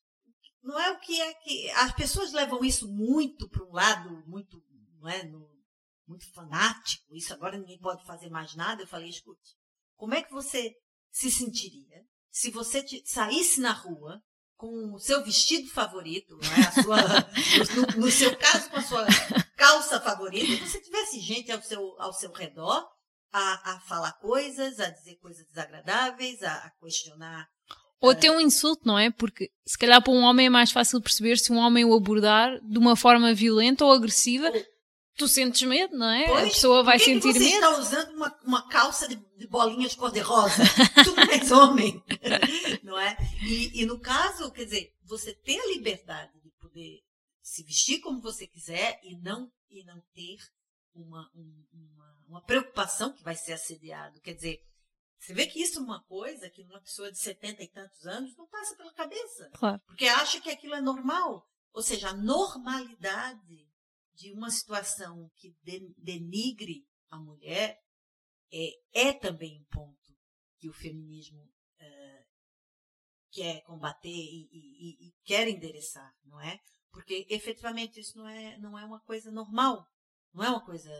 não 0.61 0.79
é 0.79 0.91
o 0.91 0.99
que 0.99 1.21
é 1.21 1.33
que 1.35 1.69
as 1.71 1.93
pessoas 1.93 2.33
levam 2.33 2.63
isso 2.63 2.91
muito 2.91 3.49
para 3.49 3.63
um 3.63 3.71
lado 3.71 4.23
muito, 4.27 4.61
não 4.99 5.09
é, 5.09 5.23
no, 5.23 5.47
muito 6.07 6.31
fanático. 6.33 7.15
Isso 7.15 7.33
agora 7.33 7.57
ninguém 7.57 7.79
pode 7.79 8.05
fazer 8.05 8.29
mais 8.29 8.55
nada. 8.55 8.83
Eu 8.83 8.87
falei, 8.87 9.09
escute, 9.09 9.55
como 9.95 10.13
é 10.13 10.21
que 10.21 10.31
você 10.31 10.73
se 11.09 11.31
sentiria 11.31 12.05
se 12.29 12.49
você 12.49 12.83
te, 12.83 13.01
saísse 13.05 13.59
na 13.59 13.71
rua 13.71 14.21
com 14.61 14.93
o 14.93 14.99
seu 14.99 15.23
vestido 15.23 15.67
favorito, 15.67 16.37
é? 16.39 16.83
sua, 16.83 16.97
no, 17.97 18.01
no, 18.01 18.11
seu 18.11 18.37
caso 18.37 18.69
com 18.69 18.77
a 18.77 18.81
sua 18.83 19.07
calça 19.57 19.99
favorita, 19.99 20.45
e 20.45 20.57
você 20.57 20.79
tivesse 20.79 21.19
gente 21.19 21.51
ao 21.51 21.59
seu, 21.63 21.95
ao 21.99 22.13
seu 22.13 22.31
redor 22.31 22.87
a, 23.33 23.71
a 23.71 23.79
falar 23.79 24.13
coisas, 24.19 24.79
a 24.79 24.91
dizer 24.91 25.15
coisas 25.15 25.43
desagradáveis, 25.47 26.43
a, 26.43 26.53
a 26.53 26.69
questionar. 26.79 27.47
Ou 27.99 28.11
até 28.11 28.29
um 28.29 28.39
insulto, 28.39 28.83
não 28.85 28.99
é? 28.99 29.09
Porque 29.09 29.49
se 29.65 29.77
calhar 29.79 30.01
para 30.01 30.13
um 30.13 30.21
homem 30.21 30.45
é 30.45 30.49
mais 30.49 30.71
fácil 30.71 31.01
perceber 31.01 31.37
se 31.37 31.51
um 31.51 31.57
homem 31.57 31.83
o 31.83 31.95
abordar 31.95 32.59
de 32.61 32.77
uma 32.77 32.95
forma 32.95 33.33
violenta 33.33 33.83
ou 33.83 33.91
agressiva. 33.91 34.51
Tu 35.21 35.27
sentes 35.27 35.61
medo, 35.61 35.95
não 35.95 36.09
é? 36.09 36.25
Pois, 36.25 36.43
a 36.43 36.47
pessoa 36.47 36.83
vai 36.83 36.97
que 36.97 37.05
que 37.05 37.11
sentir 37.11 37.33
você 37.33 37.39
medo. 37.39 37.53
está 37.53 37.77
usando 37.77 38.09
uma, 38.15 38.39
uma 38.43 38.67
calça 38.67 39.07
de, 39.07 39.15
de 39.37 39.47
bolinhas 39.47 39.93
cor-de-rosa? 39.93 40.63
tu 41.05 41.15
não 41.15 41.23
és 41.31 41.51
homem, 41.51 42.03
não 42.81 42.97
é? 42.97 43.15
E, 43.43 43.81
e 43.81 43.85
no 43.85 43.99
caso, 43.99 44.51
quer 44.51 44.65
dizer, 44.65 44.91
você 45.03 45.31
ter 45.35 45.59
a 45.59 45.67
liberdade 45.67 46.31
de 46.41 46.49
poder 46.59 47.01
se 47.43 47.63
vestir 47.63 47.99
como 47.99 48.19
você 48.19 48.47
quiser 48.47 48.99
e 49.03 49.15
não, 49.21 49.51
e 49.69 49.83
não 49.83 50.01
ter 50.15 50.37
uma, 50.95 51.29
um- 51.35 51.65
uma, 51.71 52.17
uma 52.27 52.41
preocupação 52.41 53.13
que 53.13 53.23
vai 53.23 53.35
ser 53.35 53.53
assediado. 53.53 54.19
Quer 54.21 54.33
dizer, 54.33 54.59
você 55.19 55.35
vê 55.35 55.45
que 55.45 55.61
isso 55.61 55.77
é 55.77 55.81
uma 55.83 56.03
coisa 56.05 56.49
que 56.49 56.63
uma 56.63 56.81
pessoa 56.81 57.11
de 57.11 57.19
70 57.19 57.61
e 57.61 57.67
tantos 57.67 58.07
anos 58.07 58.35
não 58.35 58.47
passa 58.47 58.75
pela 58.75 58.91
cabeça. 58.93 59.51
Claro. 59.53 59.79
Porque 59.85 60.07
acha 60.07 60.41
que 60.41 60.49
aquilo 60.49 60.73
é 60.73 60.81
normal. 60.81 61.45
Ou 61.73 61.83
seja, 61.83 62.09
a 62.09 62.13
normalidade 62.13 63.69
de 64.21 64.31
uma 64.31 64.51
situação 64.51 65.31
que 65.35 65.55
de- 65.63 65.93
denigre 65.97 66.85
a 67.09 67.17
mulher 67.19 67.79
é, 68.53 69.07
é 69.07 69.13
também 69.13 69.59
um 69.59 69.65
ponto 69.65 70.15
que 70.59 70.69
o 70.69 70.73
feminismo 70.73 71.51
eh, 71.79 72.25
quer 73.31 73.61
combater 73.63 74.09
e- 74.09 74.47
e- 74.51 75.07
e 75.07 75.13
quer 75.23 75.47
endereçar, 75.47 76.13
não 76.23 76.39
é? 76.39 76.59
Porque 76.91 77.25
efetivamente 77.29 77.99
isso 77.99 78.15
não 78.17 78.27
é, 78.27 78.57
não 78.59 78.77
é 78.77 78.85
uma 78.85 78.99
coisa 79.01 79.31
normal, 79.31 79.87
não 80.33 80.43
é 80.43 80.49
uma 80.49 80.63
coisa 80.63 80.91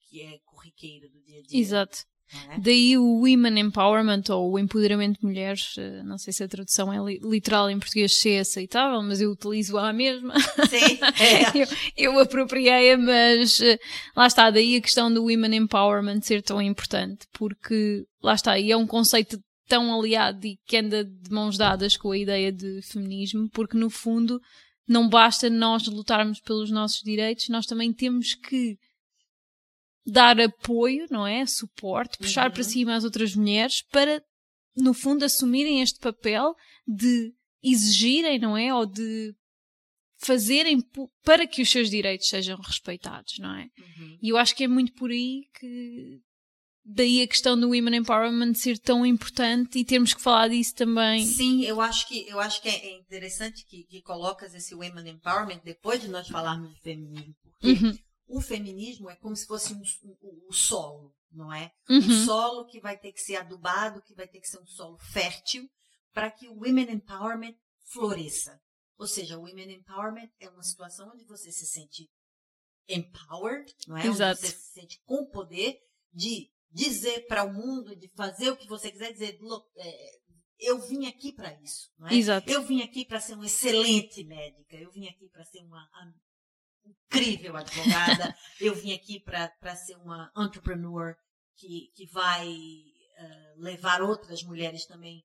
que 0.00 0.22
é 0.22 0.38
corriqueira 0.40 1.08
do 1.08 1.22
dia 1.22 1.38
a 1.38 1.42
dia. 1.42 1.60
Exato. 1.60 2.04
É? 2.50 2.58
Daí 2.58 2.96
o 2.98 3.20
Women 3.20 3.58
Empowerment 3.60 4.24
ou 4.30 4.52
o 4.52 4.58
empoderamento 4.58 5.20
de 5.20 5.26
mulheres, 5.26 5.74
eh, 5.78 6.02
não 6.02 6.18
sei 6.18 6.32
se 6.32 6.42
a 6.42 6.48
tradução 6.48 6.92
é 6.92 6.98
li- 6.98 7.20
literal 7.22 7.70
em 7.70 7.78
português 7.78 8.16
se 8.16 8.30
é 8.30 8.40
aceitável, 8.40 9.00
mas 9.02 9.20
eu 9.20 9.30
utilizo 9.30 9.78
a 9.78 9.92
mesma. 9.92 10.34
Sim, 10.68 10.98
é. 11.22 11.58
eu, 11.96 12.12
eu 12.12 12.18
apropriei-a, 12.18 12.98
mas 12.98 13.60
eh, 13.60 13.78
lá 14.16 14.26
está, 14.26 14.50
daí 14.50 14.76
a 14.76 14.80
questão 14.80 15.12
do 15.12 15.24
Women 15.24 15.54
Empowerment 15.56 16.22
ser 16.22 16.42
tão 16.42 16.60
importante, 16.60 17.26
porque 17.32 18.04
lá 18.22 18.34
está, 18.34 18.58
e 18.58 18.70
é 18.72 18.76
um 18.76 18.86
conceito 18.86 19.38
tão 19.68 19.98
aliado 19.98 20.46
e 20.46 20.58
que 20.66 20.76
anda 20.76 21.04
de 21.04 21.30
mãos 21.30 21.56
dadas 21.56 21.96
com 21.96 22.10
a 22.10 22.18
ideia 22.18 22.52
de 22.52 22.80
feminismo, 22.82 23.48
porque 23.52 23.76
no 23.76 23.90
fundo 23.90 24.40
não 24.88 25.08
basta 25.08 25.50
nós 25.50 25.86
lutarmos 25.88 26.40
pelos 26.40 26.70
nossos 26.70 27.02
direitos, 27.02 27.48
nós 27.48 27.66
também 27.66 27.92
temos 27.92 28.34
que 28.34 28.76
dar 30.06 30.40
apoio, 30.40 31.06
não 31.10 31.26
é? 31.26 31.44
Suporte, 31.46 32.18
puxar 32.18 32.46
Uhum. 32.48 32.54
para 32.54 32.62
cima 32.62 32.94
as 32.94 33.04
outras 33.04 33.34
mulheres 33.34 33.82
para, 33.90 34.22
no 34.76 34.94
fundo, 34.94 35.24
assumirem 35.24 35.80
este 35.82 35.98
papel 35.98 36.54
de 36.86 37.32
exigirem, 37.62 38.38
não 38.38 38.56
é? 38.56 38.72
Ou 38.72 38.86
de 38.86 39.34
fazerem 40.18 40.78
para 41.24 41.46
que 41.46 41.60
os 41.60 41.70
seus 41.70 41.90
direitos 41.90 42.28
sejam 42.28 42.56
respeitados, 42.58 43.34
não 43.38 43.54
é? 43.54 43.64
Uhum. 43.78 44.18
E 44.22 44.28
eu 44.30 44.36
acho 44.38 44.54
que 44.54 44.64
é 44.64 44.68
muito 44.68 44.92
por 44.94 45.10
aí 45.10 45.42
que 45.58 46.20
daí 46.84 47.20
a 47.20 47.26
questão 47.26 47.58
do 47.58 47.68
Women 47.68 47.96
Empowerment 47.96 48.54
ser 48.54 48.78
tão 48.78 49.04
importante 49.04 49.78
e 49.78 49.84
termos 49.84 50.14
que 50.14 50.22
falar 50.22 50.48
disso 50.48 50.74
também. 50.74 51.24
Sim, 51.26 51.64
eu 51.64 51.80
acho 51.80 52.06
que 52.08 52.26
eu 52.28 52.38
acho 52.40 52.62
que 52.62 52.68
é 52.68 52.86
é 52.86 52.98
interessante 52.98 53.64
que, 53.66 53.84
que 53.84 54.00
colocas 54.02 54.54
esse 54.54 54.74
women 54.74 55.08
empowerment 55.10 55.60
depois 55.64 56.00
de 56.00 56.08
nós 56.08 56.28
falarmos 56.28 56.72
de 56.74 56.80
feminismo, 56.80 57.34
porque 57.42 57.84
Uhum, 57.84 57.98
o 58.26 58.40
feminismo 58.40 59.08
é 59.10 59.16
como 59.16 59.34
se 59.36 59.46
fosse 59.46 59.72
um, 59.72 59.82
um- 60.04 60.46
um 60.48 60.52
solo, 60.52 61.14
não 61.30 61.52
é? 61.52 61.72
uhum, 61.88 61.98
Um 61.98 62.24
solo 62.24 62.66
que 62.66 62.80
vai 62.80 62.98
ter 62.98 63.12
que 63.12 63.20
ser 63.20 63.36
adubado, 63.36 64.02
que 64.02 64.14
vai 64.14 64.26
ter 64.28 64.40
que 64.40 64.48
ser 64.48 64.58
um 64.60 64.66
solo 64.66 64.98
fértil 64.98 65.68
para 66.12 66.30
que 66.30 66.48
o 66.48 66.54
women 66.54 66.90
empowerment 66.90 67.56
floresça. 67.92 68.60
Ou 68.98 69.06
seja, 69.06 69.38
o 69.38 69.42
women 69.42 69.72
empowerment 69.74 70.30
é 70.40 70.48
uma 70.48 70.62
situação 70.62 71.10
onde 71.14 71.24
você 71.24 71.52
se 71.52 71.66
sente 71.66 72.08
empowered, 72.88 73.72
não 73.86 73.96
é? 73.96 74.06
Exato. 74.06 74.38
Onde 74.40 74.48
você 74.48 74.56
se 74.56 74.72
sente 74.72 75.00
com 75.04 75.22
o 75.22 75.30
poder 75.30 75.78
de 76.12 76.50
dizer 76.70 77.26
para 77.26 77.44
o 77.44 77.52
mundo, 77.52 77.94
de 77.96 78.08
fazer 78.16 78.50
o 78.50 78.56
que 78.56 78.66
você 78.66 78.90
quiser, 78.90 79.12
dizer, 79.12 79.38
"Look, 79.40 79.66
é, 79.76 80.10
eu 80.58 80.80
vim 80.80 81.06
aqui 81.06 81.32
para 81.32 81.52
isso, 81.62 81.90
não 81.98 82.08
é? 82.08 82.14
Exato. 82.14 82.50
Eu 82.50 82.62
vim 82.62 82.82
aqui 82.82 83.04
para 83.04 83.20
ser 83.20 83.34
uma 83.34 83.46
excelente 83.46 84.24
médica, 84.24 84.76
eu 84.76 84.90
vim 84.90 85.06
aqui 85.08 85.28
para 85.28 85.44
ser 85.44 85.60
uma 85.62 85.86
incrível 86.86 87.56
advogada, 87.56 88.36
eu 88.60 88.74
vim 88.74 88.92
aqui 88.94 89.20
para 89.20 89.76
ser 89.76 89.96
uma 89.96 90.30
entrepreneur 90.36 91.16
que, 91.56 91.90
que 91.94 92.06
vai 92.06 92.48
eh, 92.48 93.54
levar 93.56 94.02
outras 94.02 94.42
mulheres 94.42 94.86
também 94.86 95.24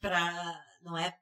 para, 0.00 0.64
não 0.82 0.96
é? 0.96 1.16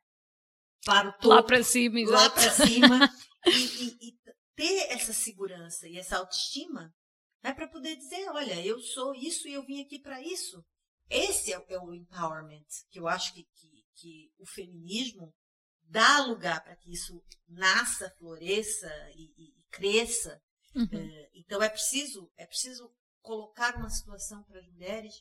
Para 0.85 1.09
o 1.11 1.13
topo 1.13 1.29
Lá 1.29 1.43
para 1.43 1.63
cima, 1.63 1.99
lá 2.01 2.03
exato. 2.27 2.35
para 2.35 2.51
cima 2.67 3.11
e, 3.47 3.85
e- 3.85 4.09
e 4.09 4.19
ter 4.57 4.93
essa 4.93 5.13
segurança 5.13 5.87
e 5.89 5.99
essa 5.99 6.17
autoestima 6.19 6.95
é 7.43 7.53
para 7.53 7.69
poder 7.69 7.97
dizer, 7.97 8.29
olha, 8.31 8.65
eu 8.65 8.79
sou 8.81 9.15
isso 9.15 9.47
e 9.49 9.53
eu 9.55 9.65
vim 9.65 9.81
aqui 9.83 9.99
para 9.99 10.21
isso. 10.23 10.63
Esse 11.09 11.53
é, 11.53 11.59
o- 11.59 11.65
é 11.69 11.79
o 11.79 11.95
empowerment 11.95 12.65
que 12.91 12.99
eu 13.01 13.09
acho 13.09 13.33
que, 13.35 13.45
que, 13.55 13.85
que 13.97 14.33
o 14.39 14.47
feminismo 14.47 15.35
dá 15.91 16.25
lugar 16.25 16.63
para 16.63 16.77
que 16.77 16.93
isso 16.93 17.23
nasça, 17.49 18.11
floresça 18.19 18.89
e, 19.15 19.25
e- 19.37 19.59
e 19.59 19.63
cresça. 19.71 20.41
Uhum. 20.75 20.89
É, 20.93 21.31
então 21.35 21.61
é 21.63 21.69
preciso 21.69 22.31
é 22.37 22.47
preciso 22.47 22.89
colocar 23.21 23.77
uma 23.77 23.91
situação 23.91 24.43
para 24.45 24.61
as 24.61 24.67
mulheres 24.69 25.15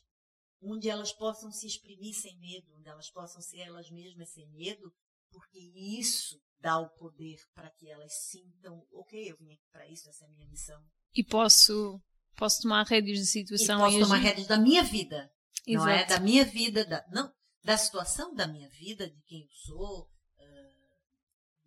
onde 0.62 0.88
elas 0.88 1.12
possam 1.12 1.50
se 1.50 1.66
exprimir 1.66 2.14
sem 2.14 2.38
medo, 2.38 2.66
onde 2.76 2.88
elas 2.88 3.10
possam 3.10 3.40
ser 3.42 3.58
elas 3.60 3.90
mesmas 3.90 4.30
sem 4.30 4.46
medo, 4.50 4.92
porque 5.30 5.58
isso 5.58 6.40
dá 6.60 6.78
o 6.78 6.88
poder 6.90 7.38
para 7.54 7.70
que 7.70 7.88
elas 7.88 8.12
sintam, 8.28 8.86
ok, 8.92 9.30
eu 9.30 9.36
vim 9.38 9.52
aqui 9.54 9.66
para 9.72 9.88
isso, 9.88 10.08
essa 10.08 10.24
é 10.24 10.28
a 10.28 10.30
minha 10.30 10.46
missão. 10.48 10.80
E 11.14 11.24
posso, 11.24 12.00
posso 12.36 12.62
tomar 12.62 12.86
rédeas 12.86 13.18
de 13.18 13.24
E 13.24 13.26
situação 13.26 13.78
posso 13.80 13.98
tomar 14.00 14.16
agir. 14.16 14.26
rédeas 14.28 14.46
da 14.46 14.58
minha 14.58 14.82
vida, 14.84 15.30
não 15.66 15.88
é? 15.88 15.94
Exato. 16.02 16.08
Da 16.10 16.20
minha 16.20 16.44
vida, 16.44 16.84
da, 16.84 17.04
não, 17.10 17.32
da 17.64 17.76
situação 17.78 18.34
da 18.34 18.46
minha 18.46 18.68
vida, 18.68 19.08
de 19.10 19.22
quem 19.22 19.42
eu 19.42 19.50
sou, 19.64 20.10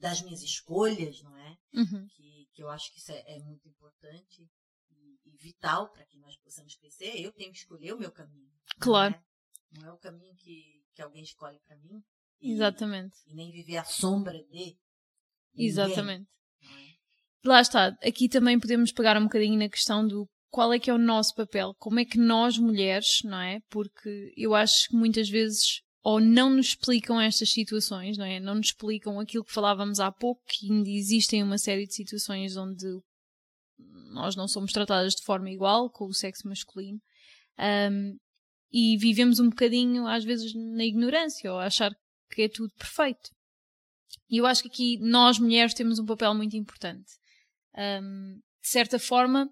das 0.03 0.21
minhas 0.21 0.41
escolhas, 0.43 1.21
não 1.21 1.35
é? 1.37 1.57
Uhum. 1.73 2.05
que, 2.09 2.49
que 2.53 2.61
eu 2.61 2.69
acho 2.69 2.91
que 2.91 2.99
isso 2.99 3.09
é, 3.13 3.23
é 3.25 3.39
muito 3.39 3.65
importante 3.69 4.45
e, 4.91 5.17
e 5.25 5.37
vital 5.37 5.89
para 5.93 6.05
que 6.05 6.17
nós 6.17 6.35
possamos 6.43 6.75
crescer. 6.75 7.21
Eu 7.21 7.31
tenho 7.31 7.53
que 7.53 7.59
escolher 7.59 7.93
o 7.93 7.97
meu 7.97 8.11
caminho. 8.11 8.51
não 8.51 8.79
Claro. 8.81 9.15
é? 9.15 9.23
Não 9.79 9.87
é, 9.87 9.93
o 9.93 9.97
caminho 9.97 10.35
que, 10.35 10.83
que 10.93 11.01
alguém 11.01 11.23
escolhe 11.23 11.57
para 11.65 11.77
mim. 11.77 12.03
E, 12.41 12.51
Exatamente. 12.51 13.15
E 13.25 13.33
nem 13.33 13.49
viver 13.49 13.77
à 13.77 13.85
sombra 13.85 14.33
de. 14.33 14.43
ninguém, 14.49 14.77
Exatamente. 15.55 16.29
não 16.61 16.77
é? 16.77 16.93
Lá 17.45 17.61
está, 17.61 17.87
aqui 18.03 18.27
também 18.27 18.59
podemos 18.59 18.91
pegar 18.91 19.17
um 19.17 19.23
bocadinho 19.23 19.57
na 19.57 19.69
questão 19.69 20.05
do 20.05 20.29
qual 20.49 20.73
é 20.73 20.79
que 20.79 20.89
é 20.89 20.93
o 20.93 20.97
nosso 20.97 21.33
papel, 21.33 21.73
como 21.79 21.99
é 22.01 22.05
que 22.05 22.17
nós 22.17 22.57
mulheres, 22.57 23.21
não 23.23 23.39
é? 23.39 23.61
Porque 23.69 24.33
eu 24.35 24.53
acho 24.53 24.89
que 24.89 24.95
muitas 24.95 25.29
vezes 25.29 25.81
ou 26.03 26.19
não 26.19 26.49
nos 26.49 26.67
explicam 26.67 27.19
estas 27.19 27.49
situações, 27.49 28.17
não 28.17 28.25
é? 28.25 28.39
Não 28.39 28.55
nos 28.55 28.67
explicam 28.67 29.19
aquilo 29.19 29.45
que 29.45 29.53
falávamos 29.53 29.99
há 29.99 30.11
pouco, 30.11 30.41
que 30.47 30.71
ainda 30.71 30.89
existem 30.89 31.41
uma 31.41 31.57
série 31.57 31.87
de 31.87 31.93
situações 31.93 32.57
onde 32.57 32.85
nós 34.11 34.35
não 34.35 34.47
somos 34.47 34.71
tratadas 34.71 35.15
de 35.15 35.23
forma 35.23 35.49
igual 35.49 35.89
com 35.89 36.05
o 36.05 36.13
sexo 36.13 36.47
masculino. 36.47 36.99
Um, 37.57 38.17
e 38.71 38.97
vivemos 38.97 39.39
um 39.39 39.49
bocadinho, 39.49 40.07
às 40.07 40.23
vezes, 40.23 40.53
na 40.53 40.83
ignorância 40.83 41.51
ou 41.51 41.59
achar 41.59 41.91
que 42.31 42.43
é 42.43 42.49
tudo 42.49 42.73
perfeito. 42.73 43.29
E 44.29 44.37
eu 44.37 44.45
acho 44.45 44.63
que 44.63 44.69
aqui 44.69 44.97
nós 44.99 45.39
mulheres 45.39 45.73
temos 45.73 45.99
um 45.99 46.05
papel 46.05 46.33
muito 46.33 46.57
importante. 46.57 47.13
Um, 47.75 48.39
de 48.61 48.69
certa 48.69 48.97
forma, 48.97 49.47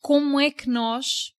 como 0.00 0.38
é 0.38 0.50
que 0.50 0.68
nós, 0.68 1.32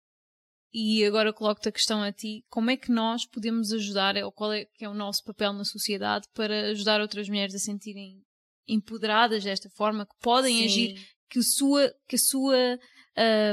e 0.72 1.04
agora 1.04 1.32
coloco-te 1.32 1.68
a 1.68 1.72
questão 1.72 2.02
a 2.02 2.12
ti, 2.12 2.44
como 2.48 2.70
é 2.70 2.76
que 2.76 2.90
nós 2.90 3.26
podemos 3.26 3.72
ajudar, 3.72 4.16
ou 4.18 4.32
qual 4.32 4.52
é 4.52 4.64
que 4.64 4.84
é 4.84 4.88
o 4.88 4.94
nosso 4.94 5.22
papel 5.24 5.52
na 5.52 5.64
sociedade 5.64 6.26
para 6.34 6.70
ajudar 6.70 7.00
outras 7.00 7.28
mulheres 7.28 7.54
a 7.54 7.58
sentirem 7.58 8.22
empoderadas 8.66 9.44
desta 9.44 9.68
forma, 9.70 10.06
que 10.06 10.14
podem 10.20 10.56
Sim. 10.56 10.64
agir, 10.64 11.08
que, 11.28 11.38
a 11.40 11.42
sua, 11.42 11.94
que 12.08 12.16
a 12.16 12.18
sua, 12.18 12.78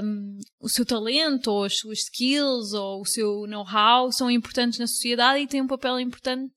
um, 0.04 0.38
o 0.62 0.70
seu 0.70 0.86
talento, 0.86 1.48
ou 1.52 1.64
as 1.66 1.78
suas 1.78 2.00
skills, 2.00 2.74
ou 2.74 3.02
o 3.02 3.06
seu 3.06 3.46
know-how 3.48 4.12
são 4.12 4.32
importantes 4.32 4.80
na 4.80 4.88
sociedade 4.88 5.44
e 5.44 5.48
têm 5.48 5.62
um 5.62 5.68
papel 5.68 6.00
importante 6.00 6.54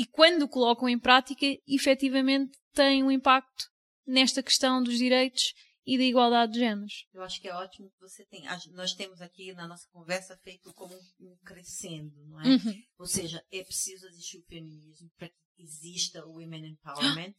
e 0.00 0.06
quando 0.06 0.44
o 0.44 0.48
colocam 0.48 0.88
em 0.88 0.98
prática, 0.98 1.44
efetivamente 1.68 2.52
têm 2.72 3.04
um 3.04 3.10
impacto 3.10 3.66
nesta 4.06 4.42
questão 4.42 4.82
dos 4.82 4.96
direitos 4.96 5.52
e 5.92 5.98
da 5.98 6.04
igualdade 6.04 6.52
de 6.52 6.60
géneros. 6.60 7.04
Eu 7.12 7.20
acho 7.24 7.40
que 7.40 7.48
é 7.48 7.52
ótimo 7.54 7.90
que 7.90 7.98
você 8.00 8.24
tem. 8.26 8.46
a- 8.46 8.60
Nós 8.70 8.94
temos 8.94 9.20
aqui 9.20 9.52
na 9.54 9.66
nossa 9.66 9.88
conversa 9.90 10.36
feito 10.38 10.72
como 10.72 10.94
um, 10.94 11.32
um 11.32 11.36
crescendo, 11.38 12.14
não 12.26 12.40
é? 12.40 12.46
Uhum. 12.46 12.82
Ou 12.96 13.06
seja, 13.06 13.44
é 13.50 13.64
preciso 13.64 14.06
existir 14.06 14.38
o 14.38 14.44
feminismo 14.44 15.10
para 15.16 15.28
que 15.28 15.34
exista 15.58 16.24
o 16.24 16.34
women 16.38 16.64
empowerment 16.64 17.34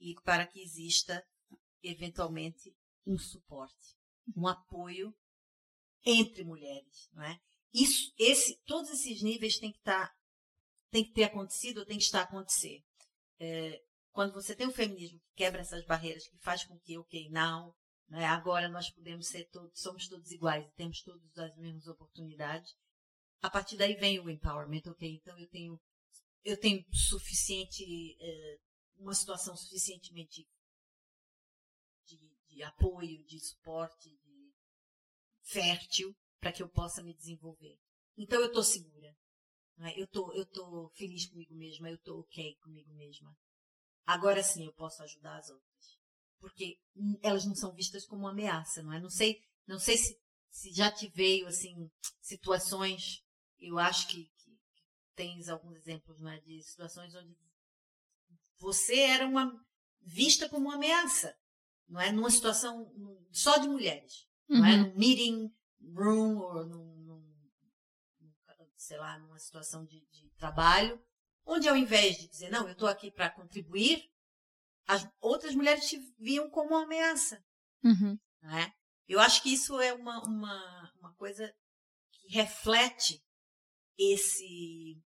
e 0.00 0.14
para 0.24 0.46
que 0.46 0.62
exista, 0.62 1.22
eventualmente, 1.82 2.74
um 3.06 3.18
suporte, 3.18 3.96
um 4.34 4.46
apoio 4.48 5.14
entre 6.06 6.44
mulheres, 6.44 7.10
não 7.12 7.22
é? 7.22 7.38
Isso, 7.74 8.14
esse, 8.18 8.56
todos 8.64 8.90
esses 8.90 9.22
níveis 9.22 9.58
têm 9.58 9.70
que 9.72 9.78
estar, 9.78 10.08
tá, 10.08 10.14
tem 10.90 11.04
que 11.04 11.12
ter 11.12 11.24
acontecido 11.24 11.78
ou 11.80 11.84
tem 11.86 11.98
que 11.98 12.04
estar 12.04 12.20
a 12.20 12.24
acontecer. 12.24 12.82
É, 13.38 13.82
quando 14.12 14.32
você 14.32 14.54
tem 14.54 14.66
o 14.66 14.72
feminismo 14.72 15.18
que 15.20 15.34
quebra 15.34 15.62
essas 15.62 15.84
barreiras, 15.84 16.28
que 16.28 16.38
faz 16.38 16.64
com 16.64 16.78
que, 16.80 16.98
ok, 16.98 17.30
não, 17.30 17.74
né, 18.08 18.26
agora 18.26 18.68
nós 18.68 18.90
podemos 18.90 19.26
ser 19.26 19.48
todos, 19.48 19.80
somos 19.80 20.06
todos 20.06 20.30
iguais, 20.30 20.70
temos 20.74 21.02
todas 21.02 21.38
as 21.38 21.56
mesmas 21.56 21.86
oportunidades. 21.86 22.74
A 23.40 23.50
partir 23.50 23.76
daí 23.76 23.94
vem 23.94 24.20
o 24.20 24.30
empowerment, 24.30 24.82
ok, 24.86 25.14
então 25.14 25.36
eu 25.38 25.48
tenho, 25.48 25.80
eu 26.44 26.60
tenho 26.60 26.84
suficiente, 26.92 27.82
é, 28.20 28.58
uma 28.98 29.14
situação 29.14 29.56
suficientemente 29.56 30.46
de, 32.06 32.18
de 32.48 32.62
apoio, 32.62 33.24
de 33.24 33.40
suporte, 33.40 34.10
de 34.10 34.52
fértil 35.42 36.14
para 36.38 36.52
que 36.52 36.62
eu 36.62 36.68
possa 36.68 37.02
me 37.02 37.14
desenvolver. 37.14 37.78
Então 38.16 38.40
eu 38.40 38.48
estou 38.48 38.62
segura. 38.62 39.16
Né? 39.76 39.94
Eu 39.96 40.06
tô, 40.06 40.32
eu 40.34 40.46
tô 40.46 40.90
feliz 40.94 41.26
comigo 41.26 41.54
mesma, 41.54 41.88
eu 41.88 41.96
estou 41.96 42.20
ok 42.20 42.56
comigo 42.56 42.92
mesma. 42.94 43.34
Agora 44.06 44.42
sim 44.42 44.66
eu 44.66 44.72
posso 44.72 45.02
ajudar 45.02 45.38
as 45.38 45.50
outras. 45.50 45.98
Porque 46.40 46.78
elas 47.22 47.44
não 47.44 47.54
são 47.54 47.72
vistas 47.72 48.04
como 48.04 48.22
uma 48.22 48.30
ameaça, 48.30 48.82
não 48.82 48.92
é? 48.92 49.00
Não 49.00 49.10
sei, 49.10 49.40
não 49.66 49.78
sei 49.78 49.96
se, 49.96 50.20
se 50.50 50.72
já 50.72 50.90
te 50.90 51.08
veio 51.08 51.46
assim 51.46 51.90
situações, 52.20 53.22
eu 53.60 53.78
acho 53.78 54.08
que, 54.08 54.24
que, 54.24 54.58
tens 55.14 55.48
alguns 55.48 55.76
exemplos 55.76 56.20
não 56.20 56.30
é, 56.30 56.40
de 56.40 56.62
situações 56.62 57.14
onde 57.14 57.36
você 58.58 58.98
era 59.00 59.26
uma 59.26 59.52
vista 60.00 60.48
como 60.48 60.68
uma 60.68 60.74
ameaça, 60.74 61.36
não 61.88 62.00
é? 62.00 62.10
Numa 62.10 62.30
situação 62.30 62.92
só 63.30 63.58
de 63.58 63.68
mulheres, 63.68 64.26
uhum. 64.48 64.58
não 64.58 64.66
é? 64.66 64.76
Uhum. 64.76 64.82
Num 64.88 64.98
meeting 64.98 65.54
room 65.94 66.38
ou 66.38 66.66
num, 66.66 66.96
num, 66.96 67.34
sei 68.76 68.98
lá, 68.98 69.18
numa 69.18 69.38
situação 69.38 69.84
de, 69.84 70.00
de 70.10 70.30
trabalho, 70.30 71.00
onde 71.44 71.68
ao 71.68 71.76
invés 71.76 72.16
de 72.16 72.28
dizer, 72.28 72.50
não, 72.50 72.66
eu 72.66 72.72
estou 72.72 72.88
aqui 72.88 73.10
para 73.10 73.30
contribuir, 73.30 74.10
as 74.86 75.06
outras 75.20 75.54
mulheres 75.54 75.88
te 75.88 75.98
viam 76.18 76.50
como 76.50 76.70
uma 76.70 76.84
ameaça. 76.84 77.42
Uhum. 77.84 78.18
Né? 78.42 78.72
Eu 79.08 79.20
acho 79.20 79.42
que 79.42 79.52
isso 79.52 79.80
é 79.80 79.92
uma, 79.92 80.20
uma, 80.26 80.92
uma 80.98 81.14
coisa 81.14 81.52
que 82.12 82.28
reflete 82.28 83.22
esse 83.98 85.00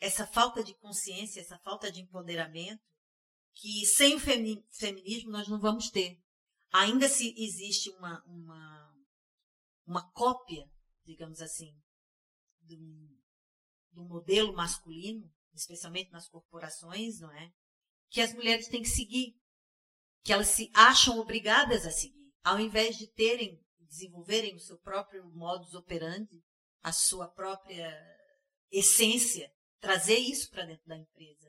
essa 0.00 0.26
falta 0.26 0.64
de 0.64 0.74
consciência, 0.78 1.40
essa 1.40 1.58
falta 1.58 1.92
de 1.92 2.00
empoderamento, 2.00 2.82
que 3.54 3.84
sem 3.84 4.14
o 4.14 4.18
feminismo 4.18 5.30
nós 5.30 5.46
não 5.46 5.60
vamos 5.60 5.90
ter. 5.90 6.18
Ainda 6.72 7.06
se 7.06 7.34
existe 7.36 7.90
uma, 7.90 8.24
uma, 8.24 8.94
uma 9.86 10.10
cópia, 10.12 10.66
digamos 11.04 11.42
assim, 11.42 11.76
do, 12.62 13.19
do 13.92 14.04
modelo 14.04 14.52
masculino, 14.52 15.30
especialmente 15.54 16.10
nas 16.10 16.28
corporações, 16.28 17.20
não 17.20 17.30
é? 17.32 17.50
Que 18.10 18.20
as 18.20 18.32
mulheres 18.34 18.68
têm 18.68 18.82
que 18.82 18.88
seguir, 18.88 19.34
que 20.22 20.32
elas 20.32 20.48
se 20.48 20.70
acham 20.74 21.18
obrigadas 21.18 21.86
a 21.86 21.90
seguir, 21.90 22.32
ao 22.42 22.58
invés 22.60 22.96
de 22.96 23.06
terem, 23.08 23.60
desenvolverem 23.78 24.54
o 24.54 24.60
seu 24.60 24.78
próprio 24.78 25.24
modus 25.32 25.74
operandi, 25.74 26.42
a 26.82 26.92
sua 26.92 27.28
própria 27.28 27.92
essência, 28.70 29.50
trazer 29.80 30.18
isso 30.18 30.50
para 30.50 30.64
dentro 30.64 30.86
da 30.86 30.96
empresa. 30.96 31.48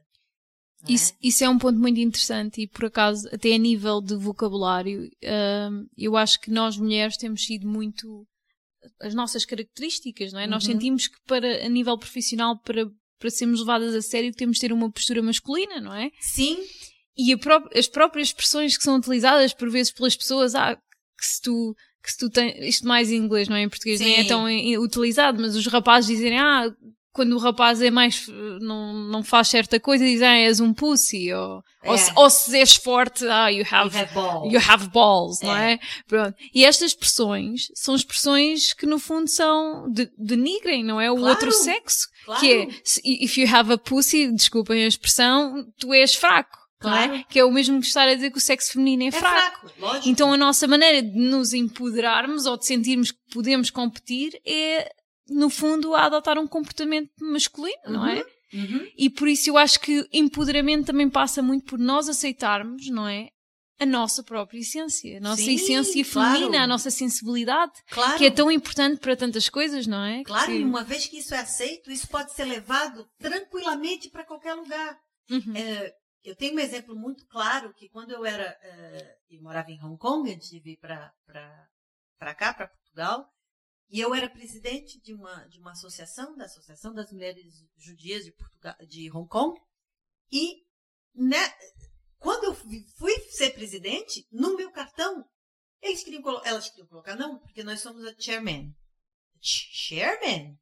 É? 0.84 0.92
Isso, 0.92 1.14
isso, 1.22 1.44
é 1.44 1.50
um 1.50 1.60
ponto 1.60 1.78
muito 1.78 2.00
interessante 2.00 2.62
e 2.62 2.68
por 2.68 2.86
acaso 2.86 3.28
até 3.32 3.54
a 3.54 3.58
nível 3.58 4.02
de 4.02 4.16
vocabulário 4.16 5.12
hum, 5.24 5.88
eu 5.96 6.18
acho 6.18 6.40
que 6.40 6.50
nós 6.50 6.76
mulheres 6.76 7.18
temos 7.18 7.46
sido 7.46 7.68
muito 7.68 8.28
as 9.00 9.14
nossas 9.14 9.46
características, 9.46 10.34
não 10.34 10.40
é? 10.40 10.46
Uhum. 10.46 10.52
Nós 10.52 10.64
sentimos 10.64 11.08
que 11.08 11.18
para 11.28 11.66
a 11.66 11.70
nível 11.70 11.98
profissional 11.98 12.58
para 12.60 12.90
para 13.20 13.30
sermos 13.30 13.60
levadas 13.60 13.94
a 13.94 14.02
sério 14.02 14.34
temos 14.34 14.56
de 14.56 14.62
ter 14.62 14.74
uma 14.74 14.92
postura 14.92 15.22
masculina, 15.22 15.80
não 15.80 15.94
é? 15.94 16.10
Sim. 16.20 16.58
E 17.16 17.38
pró 17.38 17.64
as 17.76 17.88
próprias 17.88 18.30
expressões 18.30 18.76
que 18.76 18.84
são 18.84 18.96
utilizadas 18.96 19.54
por 19.54 19.70
vezes 19.70 19.92
pelas 19.92 20.16
pessoas, 20.16 20.56
ah, 20.56 20.76
que 20.76 21.26
se 21.26 21.40
tu 21.40 21.76
que 22.04 22.12
se 22.12 22.18
tu 22.18 22.32
tens, 22.32 22.56
isto 22.62 22.88
mais 22.88 23.12
em 23.12 23.18
inglês, 23.18 23.48
não 23.48 23.56
é? 23.56 23.62
Em 23.62 23.70
português 23.70 24.00
Sim. 24.00 24.06
nem 24.06 24.20
é 24.22 24.24
tão 24.24 24.46
utilizado, 24.84 25.40
mas 25.40 25.56
os 25.56 25.68
rapazes 25.68 26.10
dizem, 26.10 26.36
ah, 26.40 26.74
quando 27.14 27.34
o 27.34 27.40
rapaz 27.40 27.82
é 27.82 27.92
mais 27.92 28.26
não, 28.62 28.94
não 28.94 29.24
faz 29.24 29.50
certa 29.50 29.80
coisa 29.80 30.04
dizem 30.04 30.28
ah, 30.28 30.38
és 30.38 30.60
um 30.60 30.74
pussy 30.74 31.34
ou, 31.34 31.64
é. 31.84 31.92
ou, 31.92 31.98
se, 31.98 32.12
ou 32.16 32.30
se 32.30 32.58
és 32.58 32.76
forte 32.76 33.26
ah 33.28 33.50
you 33.50 33.66
have, 33.70 33.94
you 33.94 34.02
have 34.02 34.14
balls, 34.14 34.54
you 34.54 34.60
have 34.60 34.90
balls 34.90 35.42
é. 35.42 35.46
não 35.46 35.58
é 35.58 35.80
Pronto. 36.08 36.36
e 36.54 36.64
estas 36.64 36.92
expressões 36.92 37.68
são 37.76 37.96
expressões 37.96 38.74
que 38.74 38.86
no 38.86 38.98
fundo 38.98 39.30
são 39.30 39.90
de, 39.92 40.10
denigrem 40.18 40.84
não 40.84 41.02
é 41.02 41.12
o 41.12 41.16
claro. 41.16 41.30
outro 41.32 41.52
sexo 41.52 42.08
claro. 42.26 42.40
que 42.40 42.54
é 42.54 42.68
if 43.06 43.38
you 43.38 43.48
have 43.54 43.72
a 43.72 43.78
pussy 43.78 44.32
desculpem 44.32 44.84
a 44.84 44.88
expressão 44.88 45.66
tu 45.78 45.94
és 45.94 46.16
fraco 46.16 46.60
é? 46.60 46.82
Claro. 46.82 47.14
É? 47.14 47.26
Que 47.30 47.40
é 47.40 47.46
o 47.46 47.52
mesmo 47.52 47.80
que 47.80 47.86
estar 47.86 48.08
a 48.08 48.16
dizer 48.16 48.32
que 48.32 48.40
o 48.40 48.42
sexo 48.42 48.74
feminino 48.74 49.04
é, 49.04 49.08
é 49.08 49.12
fraco. 49.12 49.70
fraco 49.78 50.02
então 50.10 50.34
a 50.34 50.38
nossa 50.38 50.68
maneira 50.68 51.02
de 51.04 51.16
nos 51.16 51.54
empoderarmos 51.54 52.46
ou 52.46 52.58
de 52.58 52.66
sentirmos 52.66 53.12
que 53.12 53.20
podemos 53.32 53.70
competir 53.70 54.40
é 54.46 54.90
no 55.32 55.50
fundo, 55.50 55.96
a 55.96 56.06
adotar 56.06 56.38
um 56.38 56.48
comportamento 56.48 57.12
masculino, 57.20 57.78
uhum, 57.86 57.94
não 57.94 58.08
é? 58.08 58.26
Uhum. 58.54 58.92
E 58.98 59.10
por 59.10 59.28
isso 59.28 59.50
eu 59.50 59.58
acho 59.58 59.80
que 59.80 60.08
empoderamento 60.12 60.88
também 60.88 61.10
passa 61.10 61.42
muito 61.42 61.66
por 61.66 61.80
nós 61.80 62.10
aceitarmos, 62.10 62.90
não 62.90 63.08
é? 63.08 63.30
A 63.80 63.86
nossa 63.86 64.22
própria 64.22 64.60
essência, 64.60 65.18
a 65.18 65.22
nossa 65.22 65.42
Sim, 65.42 65.56
essência 65.56 66.06
feminina, 66.06 66.50
claro. 66.50 66.64
a 66.64 66.68
nossa 66.68 66.92
sensibilidade, 66.92 67.72
claro. 67.90 68.18
que 68.18 68.26
é 68.26 68.30
tão 68.30 68.52
importante 68.52 69.00
para 69.00 69.16
tantas 69.16 69.50
coisas, 69.50 69.88
não 69.88 70.04
é? 70.04 70.24
Claro, 70.24 70.52
e 70.52 70.64
uma 70.64 70.84
vez 70.84 71.08
que 71.08 71.18
isso 71.18 71.34
é 71.34 71.40
aceito, 71.40 71.90
isso 71.90 72.08
pode 72.08 72.32
ser 72.34 72.46
levado 72.46 73.08
tranquilamente 73.18 74.10
para 74.10 74.24
qualquer 74.24 74.54
lugar. 74.54 75.00
Uhum. 75.32 75.56
É, 75.56 75.96
eu 76.24 76.36
tenho 76.36 76.56
um 76.56 76.60
exemplo 76.60 76.96
muito 76.96 77.26
claro 77.28 77.74
que 77.74 77.90
quando 77.90 78.12
eu 78.12 78.24
era, 78.24 78.56
uh, 78.64 79.34
eu 79.34 79.42
morava 79.42 79.72
em 79.72 79.84
Hong 79.84 79.98
Kong 79.98 80.32
antes 80.32 80.50
de 80.50 80.60
vir 80.60 80.78
para 80.78 81.12
cá, 82.36 82.54
para 82.54 82.68
Portugal, 82.68 83.28
e 83.92 84.00
eu 84.00 84.16
era 84.16 84.30
presidente 84.30 85.02
de 85.02 85.14
uma, 85.14 85.46
de 85.48 85.60
uma 85.60 85.72
associação, 85.72 86.38
da 86.38 86.46
Associação 86.46 86.94
das 86.94 87.12
Mulheres 87.12 87.46
Judias 87.76 88.24
de, 88.24 88.32
Portugal, 88.32 88.76
de 88.88 89.12
Hong 89.12 89.28
Kong. 89.28 89.60
E 90.32 90.64
né, 91.14 91.54
quando 92.18 92.46
eu 92.46 92.56
fui 92.56 93.20
ser 93.32 93.50
presidente, 93.50 94.26
no 94.32 94.56
meu 94.56 94.72
cartão, 94.72 95.30
eles 95.82 96.06
queriam 96.06 96.24
elas 96.46 96.70
queriam 96.70 96.88
colocar, 96.88 97.18
não, 97.18 97.38
porque 97.40 97.64
nós 97.64 97.82
somos 97.82 98.06
a 98.06 98.16
chairman. 98.18 98.74
Chairman? 99.42 100.58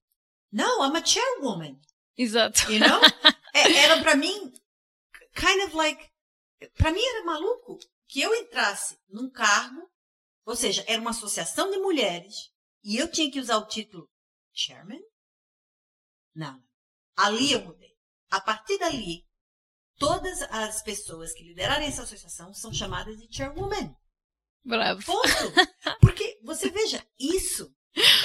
Não, 0.52 0.84
I'm 0.84 0.98
a 0.98 1.06
chairwoman. 1.06 1.80
Exato. 2.18 2.72
You 2.72 2.80
know? 2.80 3.00
É, 3.52 3.62
era 3.78 4.04
para 4.04 4.16
mim, 4.16 4.54
kind 5.34 5.64
of 5.66 5.76
like, 5.76 6.08
para 6.76 6.92
mim 6.92 7.02
era 7.02 7.26
maluco 7.26 7.80
que 8.08 8.22
eu 8.22 8.34
entrasse 8.36 8.96
num 9.10 9.28
cargo, 9.28 9.90
ou 10.46 10.56
seja, 10.56 10.86
era 10.88 11.02
uma 11.02 11.10
associação 11.10 11.72
de 11.72 11.80
mulheres 11.80 12.52
e 12.84 12.98
eu 12.98 13.10
tinha 13.10 13.32
que 13.32 13.40
usar 13.40 13.58
o 13.58 13.68
título 13.68 14.10
chairman? 14.54 15.02
Não. 16.34 16.62
Ali 17.16 17.52
eu 17.52 17.62
mudei. 17.66 17.96
A 18.30 18.40
partir 18.40 18.78
dali, 18.78 19.26
todas 19.98 20.42
as 20.44 20.82
pessoas 20.82 21.34
que 21.34 21.44
liderarem 21.44 21.88
essa 21.88 22.04
associação 22.04 22.54
são 22.54 22.74
chamadas 22.74 23.18
de 23.18 23.28
chairwoman. 23.36 23.96
Bravo. 24.64 25.04
Ponto. 25.04 25.28
Porque, 26.00 26.40
você 26.44 26.70
veja, 26.70 27.06
isso 27.20 27.74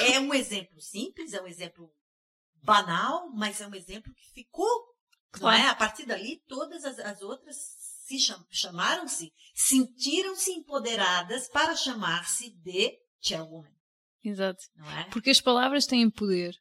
é 0.09 0.21
um 0.21 0.33
exemplo 0.35 0.81
simples, 0.81 1.33
é 1.33 1.43
um 1.43 1.47
exemplo 1.47 1.90
banal, 2.62 3.31
mas 3.33 3.61
é 3.61 3.67
um 3.67 3.75
exemplo 3.75 4.12
que 4.14 4.33
ficou. 4.33 4.95
Claro. 5.33 5.59
Não 5.59 5.64
é? 5.64 5.71
A 5.71 5.75
partir 5.75 6.07
dali, 6.07 6.40
todas 6.47 6.85
as, 6.85 6.99
as 6.99 7.23
outras 7.23 7.57
se 8.05 8.19
cham, 8.19 8.47
chamaram-se, 8.51 9.33
sentiram-se 9.55 10.53
empoderadas 10.53 11.49
para 11.49 11.75
chamar-se 11.75 12.51
de 12.51 12.99
chairwoman. 13.21 13.73
Exato. 14.25 14.65
É? 14.99 15.05
Porque 15.11 15.31
as 15.31 15.41
palavras 15.41 15.87
têm 15.87 16.09
poder. 16.11 16.57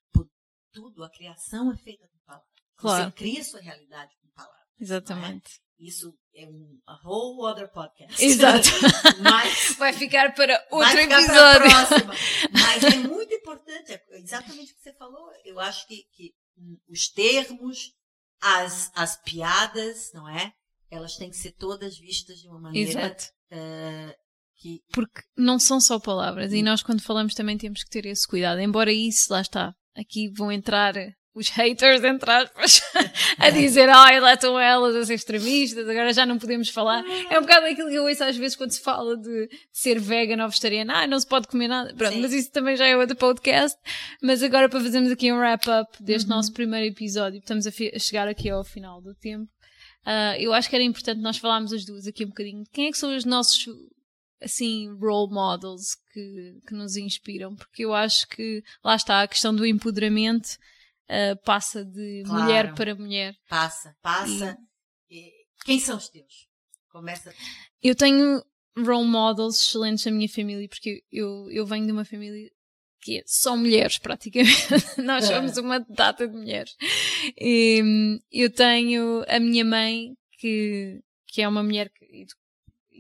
Tudo, 0.73 1.03
a 1.03 1.09
criação 1.09 1.71
é 1.71 1.77
feita 1.77 2.07
com 2.07 2.17
palavras. 2.25 2.49
Claro. 2.75 3.05
Você 3.05 3.11
cria 3.11 3.43
sua 3.43 3.61
realidade 3.61 4.11
com 4.21 4.29
palavras. 4.31 4.67
Exatamente. 4.79 5.59
É? 5.59 5.63
Isso 5.79 6.13
é 6.35 6.45
um 6.47 6.79
a 6.87 6.99
whole 7.03 7.51
other 7.51 7.69
podcast. 7.71 8.23
Exato. 8.23 8.69
Mas 9.21 9.75
vai 9.77 9.93
ficar 9.93 10.33
para 10.33 10.53
outro 10.71 10.77
vai 10.79 11.03
ficar 11.03 11.21
episódio. 11.21 11.69
Para 11.69 11.87
próxima. 11.87 12.13
Mas 12.51 12.83
é 12.83 12.97
muito 12.97 13.33
importante, 13.33 13.91
é 13.91 14.03
exatamente 14.11 14.71
o 14.71 14.75
que 14.75 14.81
você 14.81 14.93
falou. 14.93 15.29
Eu 15.43 15.59
acho 15.59 15.87
que, 15.87 16.03
que 16.13 16.33
os 16.87 17.09
termos, 17.09 17.93
as, 18.41 18.91
as 18.95 19.15
piadas, 19.21 20.11
não 20.13 20.27
é? 20.27 20.53
Elas 20.89 21.17
têm 21.17 21.29
que 21.29 21.37
ser 21.37 21.51
todas 21.51 21.97
vistas 21.97 22.39
de 22.39 22.47
uma 22.47 22.59
maneira 22.59 22.91
Exato. 22.91 23.25
Uh, 23.51 24.22
que... 24.63 24.81
Porque 24.93 25.21
não 25.37 25.59
são 25.59 25.81
só 25.81 25.99
palavras, 25.99 26.53
e 26.53 26.63
nós 26.63 26.81
quando 26.81 27.01
falamos 27.01 27.33
também 27.35 27.57
temos 27.57 27.83
que 27.83 27.89
ter 27.89 28.05
esse 28.05 28.25
cuidado. 28.25 28.61
Embora 28.61 28.93
isso, 28.93 29.31
lá 29.31 29.41
está, 29.41 29.75
aqui 29.93 30.29
vão 30.29 30.49
entrar 30.49 30.95
os 31.35 31.49
haters, 31.49 32.03
entre 32.03 32.29
aspas, 32.31 32.81
a 33.39 33.49
dizer, 33.49 33.89
ai, 33.89 34.19
lá 34.19 34.35
estão 34.35 34.57
elas 34.59 34.95
a 34.95 35.03
ser 35.03 35.15
extremistas, 35.15 35.89
agora 35.89 36.13
já 36.13 36.25
não 36.25 36.37
podemos 36.37 36.69
falar. 36.69 37.03
É 37.29 37.37
um 37.39 37.41
bocado 37.41 37.65
aquilo 37.65 37.89
que 37.89 37.95
eu 37.95 38.05
ouço 38.05 38.23
às 38.23 38.37
vezes 38.37 38.55
quando 38.55 38.71
se 38.71 38.79
fala 38.79 39.17
de, 39.17 39.47
de 39.47 39.59
ser 39.71 39.99
vegan 39.99 40.43
ou 40.43 40.49
vegetariana, 40.49 40.99
ah, 40.99 41.07
não 41.07 41.19
se 41.19 41.27
pode 41.27 41.47
comer 41.47 41.67
nada. 41.67 41.93
Pronto, 41.95 42.13
Sim. 42.13 42.21
mas 42.21 42.31
isso 42.33 42.51
também 42.51 42.77
já 42.77 42.85
é 42.85 42.95
outro 42.95 43.15
podcast. 43.15 43.77
Mas 44.21 44.43
agora 44.43 44.69
para 44.69 44.79
fazermos 44.79 45.11
aqui 45.11 45.33
um 45.33 45.37
wrap-up 45.37 46.01
deste 46.01 46.29
uhum. 46.29 46.35
nosso 46.35 46.53
primeiro 46.53 46.85
episódio, 46.85 47.39
estamos 47.39 47.65
a, 47.65 47.71
a, 47.71 47.99
chegar 47.99 48.27
aqui 48.27 48.49
ao 48.49 48.63
final 48.63 49.01
do 49.01 49.15
tempo. 49.15 49.49
Uh, 50.05 50.37
eu 50.37 50.53
acho 50.53 50.69
que 50.69 50.75
era 50.75 50.83
importante 50.83 51.19
nós 51.19 51.37
falarmos 51.37 51.73
as 51.73 51.83
duas 51.83 52.05
aqui 52.05 52.25
um 52.25 52.29
bocadinho 52.29 52.63
de 52.63 52.69
quem 52.69 52.87
é 52.87 52.91
que 52.91 52.97
são 52.97 53.15
os 53.15 53.25
nossos 53.25 53.65
assim, 54.43 54.89
role 54.99 55.31
models 55.31 55.95
que, 56.11 56.59
que 56.67 56.73
nos 56.73 56.95
inspiram, 56.95 57.55
porque 57.55 57.85
eu 57.85 57.93
acho 57.93 58.27
que 58.27 58.63
lá 58.83 58.95
está 58.95 59.21
a 59.21 59.27
questão 59.27 59.55
do 59.55 59.65
empoderamento 59.65 60.57
uh, 61.09 61.41
passa 61.43 61.83
de 61.83 62.23
claro. 62.25 62.43
mulher 62.43 62.73
para 62.73 62.95
mulher. 62.95 63.35
Passa, 63.47 63.95
passa. 64.01 64.57
E... 65.09 65.31
Quem 65.65 65.79
são 65.79 65.97
os 65.97 66.09
teus? 66.09 66.47
Começa. 66.89 67.33
Eu 67.81 67.95
tenho 67.95 68.43
role 68.77 69.07
models 69.07 69.59
excelentes 69.61 70.05
na 70.05 70.11
minha 70.11 70.29
família, 70.29 70.67
porque 70.67 71.03
eu, 71.11 71.49
eu 71.51 71.65
venho 71.65 71.85
de 71.85 71.91
uma 71.91 72.05
família 72.05 72.49
que 73.01 73.19
é 73.19 73.23
só 73.25 73.55
mulheres, 73.57 73.97
praticamente. 73.97 74.67
Nós 75.03 75.25
somos 75.25 75.57
uma 75.57 75.79
data 75.79 76.27
de 76.27 76.35
mulheres. 76.35 76.75
E, 77.37 78.19
eu 78.31 78.49
tenho 78.49 79.23
a 79.27 79.39
minha 79.39 79.65
mãe, 79.65 80.15
que, 80.39 81.01
que 81.27 81.41
é 81.41 81.47
uma 81.47 81.61
mulher 81.61 81.89
que 81.89 82.05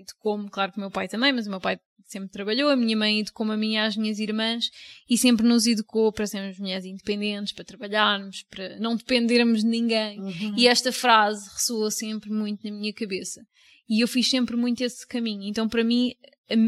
educou-me, 0.03 0.49
claro 0.49 0.71
que 0.71 0.77
o 0.77 0.81
meu 0.81 0.91
pai 0.91 1.07
também, 1.07 1.33
mas 1.33 1.47
o 1.47 1.49
meu 1.49 1.59
pai 1.59 1.79
sempre 2.05 2.29
trabalhou, 2.29 2.69
a 2.69 2.75
minha 2.75 2.95
mãe 2.95 3.19
educou-me 3.19 3.53
a 3.53 3.57
mim 3.57 3.73
e 3.73 3.77
às 3.77 3.97
minhas 3.97 4.19
irmãs 4.19 4.69
e 5.09 5.17
sempre 5.17 5.47
nos 5.47 5.65
educou 5.65 6.11
para 6.11 6.27
sermos 6.27 6.59
mulheres 6.59 6.85
independentes, 6.85 7.53
para 7.53 7.65
trabalharmos, 7.65 8.43
para 8.49 8.77
não 8.79 8.95
dependermos 8.95 9.61
de 9.61 9.67
ninguém. 9.67 10.19
Uhum. 10.19 10.55
E 10.57 10.67
esta 10.67 10.91
frase 10.91 11.49
ressoou 11.51 11.89
sempre 11.89 12.29
muito 12.29 12.63
na 12.63 12.71
minha 12.71 12.93
cabeça. 12.93 13.41
E 13.89 14.01
eu 14.01 14.07
fiz 14.07 14.29
sempre 14.29 14.55
muito 14.55 14.81
esse 14.81 15.05
caminho. 15.07 15.43
Então, 15.43 15.67
para 15.67 15.83
mim, 15.83 16.13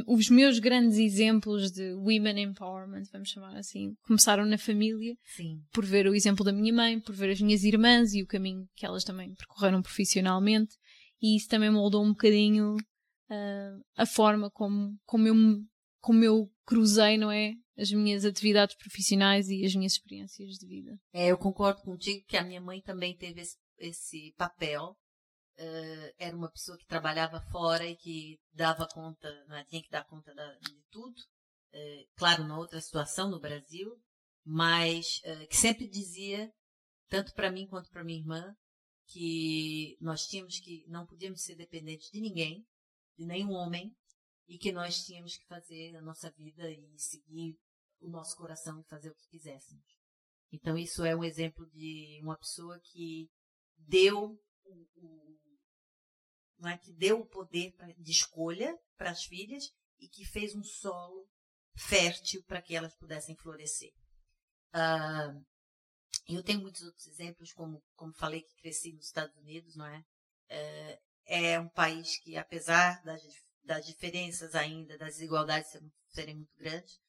os 0.08 0.30
meus 0.30 0.60
grandes 0.60 0.98
exemplos 0.98 1.72
de 1.72 1.94
women 1.94 2.42
empowerment, 2.42 3.04
vamos 3.12 3.30
chamar 3.30 3.56
assim, 3.56 3.94
começaram 4.04 4.46
na 4.46 4.58
família, 4.58 5.16
Sim. 5.36 5.62
por 5.72 5.86
ver 5.86 6.08
o 6.08 6.16
exemplo 6.16 6.44
da 6.44 6.52
minha 6.52 6.74
mãe, 6.74 7.00
por 7.00 7.14
ver 7.14 7.32
as 7.32 7.42
minhas 7.42 7.64
irmãs 7.64 8.14
e 8.14 8.22
o 8.22 8.28
caminho 8.28 8.68
que 8.76 8.86
elas 8.86 9.04
também 9.04 9.34
percorreram 9.36 9.82
profissionalmente. 9.82 10.76
E 11.22 11.38
isso 11.38 11.48
também 11.48 11.70
moldou 11.70 12.04
um 12.04 12.10
bocadinho 12.10 12.76
uh, 13.30 13.86
a 13.96 14.06
forma 14.06 14.50
como, 14.52 14.98
como, 15.06 15.28
eu, 15.28 15.36
como 16.02 16.24
eu 16.24 16.52
cruzei, 16.66 17.18
não 17.18 17.32
é? 17.32 17.54
As 17.78 17.92
minhas 17.92 18.24
atividades 18.24 18.76
profissionais 18.76 19.50
e 19.50 19.66
as 19.66 19.76
minhas 19.76 19.94
experiências 19.94 20.58
de 20.58 20.66
vida. 20.66 20.98
É, 21.14 21.28
eu 21.28 21.38
concordo 21.38 21.82
contigo 21.82 22.26
que 22.26 22.38
a 22.38 22.44
minha 22.44 22.62
mãe 22.62 22.82
também 22.82 23.16
teve 23.16 23.42
esse, 23.42 23.58
esse 23.78 24.34
papel. 24.38 24.96
Uh, 25.58 26.12
era 26.18 26.36
uma 26.36 26.52
pessoa 26.52 26.78
que 26.78 26.86
trabalhava 26.86 27.40
fora 27.50 27.86
e 27.86 27.96
que 27.96 28.38
dava 28.54 28.86
conta, 28.88 29.30
né, 29.48 29.66
tinha 29.70 29.82
que 29.82 29.90
dar 29.90 30.06
conta 30.06 30.34
da, 30.34 30.54
de 30.56 30.84
tudo. 30.90 31.16
Uh, 31.74 32.06
claro, 32.16 32.44
na 32.46 32.58
outra 32.58 32.80
situação 32.82 33.30
no 33.30 33.40
Brasil, 33.40 33.90
mas 34.46 35.22
uh, 35.26 35.48
que 35.48 35.56
sempre 35.56 35.88
dizia, 35.88 36.52
tanto 37.10 37.34
para 37.34 37.52
mim 37.52 37.68
quanto 37.68 37.90
para 37.90 38.04
minha 38.04 38.20
irmã, 38.20 38.54
que 39.08 39.98
nós 40.02 40.28
tínhamos 40.28 40.60
que 40.60 40.86
não 40.88 41.06
podíamos 41.06 41.42
ser 41.42 41.56
dependentes 41.56 42.10
de 42.12 42.20
ninguém, 42.20 42.66
de 43.18 43.26
nenhum 43.26 43.52
homem 43.52 43.96
e 44.48 44.58
que 44.58 44.72
nós 44.72 45.06
tínhamos 45.06 45.38
que 45.38 45.46
fazer 45.48 45.96
a 45.96 46.02
nossa 46.02 46.30
vida 46.32 46.70
e 46.70 47.00
seguir 47.00 47.58
o 48.00 48.10
nosso 48.10 48.36
coração 48.36 48.80
e 48.80 48.84
fazer 48.84 49.10
o 49.10 49.16
que 49.16 49.30
quiséssemos. 49.30 49.86
Então 50.52 50.78
isso 50.78 51.04
é 51.04 51.16
um 51.16 51.24
exemplo 51.24 51.66
de 51.72 52.20
uma 52.22 52.38
pessoa 52.38 52.80
que 52.80 53.30
deu 53.78 54.40
o, 54.64 54.88
o 54.96 55.36
não 56.58 56.70
é 56.70 56.78
que 56.78 56.94
deu 56.94 57.20
o 57.20 57.26
poder 57.26 57.74
de 57.98 58.12
escolha 58.12 58.78
para 58.98 59.12
as 59.12 59.26
filhas 59.26 59.74
e 60.00 60.08
que 60.08 60.26
fez 60.26 60.56
um 60.56 60.64
solo 60.64 61.28
fértil 61.76 62.44
para 62.46 62.62
que 62.62 62.76
elas 62.76 62.96
pudessem 62.96 63.36
florescer. 63.36 63.92
Uh, 64.74 65.46
eu 66.28 66.44
tenho 66.44 66.62
muitos 66.62 66.82
outros 66.82 67.06
exemplos, 67.08 67.52
como, 67.54 67.84
como 67.96 68.14
falei 68.14 68.42
que 68.42 68.56
cresci 68.56 68.94
nos 68.94 69.06
Estados 69.06 69.36
Unidos, 69.38 69.76
não 69.76 69.86
é? 69.86 70.00
Uh, 70.00 71.02
é 71.26 71.60
um 71.60 71.70
país 71.70 72.18
que, 72.20 72.38
apesar 72.38 73.02
das, 73.04 73.22
das 73.64 73.86
diferenças 73.86 74.56
ainda, 74.56 74.98
das 74.98 75.16
desigualdades 75.16 75.72
serem 76.10 76.36
muito 76.36 76.56
grandes, 76.58 77.00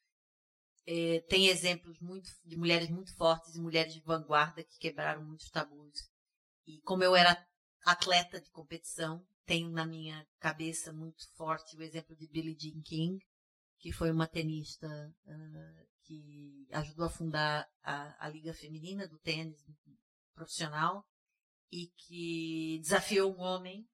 é, 0.86 1.20
tem 1.28 1.48
exemplos 1.48 1.98
muito, 2.00 2.30
de 2.44 2.56
mulheres 2.56 2.88
muito 2.88 3.14
fortes 3.16 3.54
e 3.54 3.60
mulheres 3.60 3.92
de 3.92 4.00
vanguarda 4.00 4.62
que 4.62 4.78
quebraram 4.78 5.24
muitos 5.24 5.50
tabus. 5.50 6.08
E 6.66 6.80
como 6.82 7.02
eu 7.02 7.14
era 7.14 7.44
atleta 7.84 8.40
de 8.40 8.50
competição, 8.50 9.24
tenho 9.44 9.70
na 9.70 9.86
minha 9.86 10.26
cabeça 10.38 10.92
muito 10.92 11.24
forte 11.36 11.76
o 11.76 11.82
exemplo 11.82 12.16
de 12.16 12.28
Billie 12.28 12.56
Jean 12.58 12.82
King, 12.82 13.18
que 13.78 13.92
foi 13.92 14.10
uma 14.10 14.26
tenista 14.26 14.86
uh, 14.88 15.86
que 16.02 16.66
ajudou 16.72 17.06
a 17.06 17.10
fundar 17.10 17.68
a, 17.82 18.26
a 18.26 18.28
Liga 18.28 18.54
Feminina 18.54 19.06
do 19.06 19.18
Tênis 19.18 19.64
Profissional 20.34 21.04
e 21.70 21.88
que 21.96 22.78
desafiou 22.80 23.34
um 23.34 23.40
homem 23.40 23.86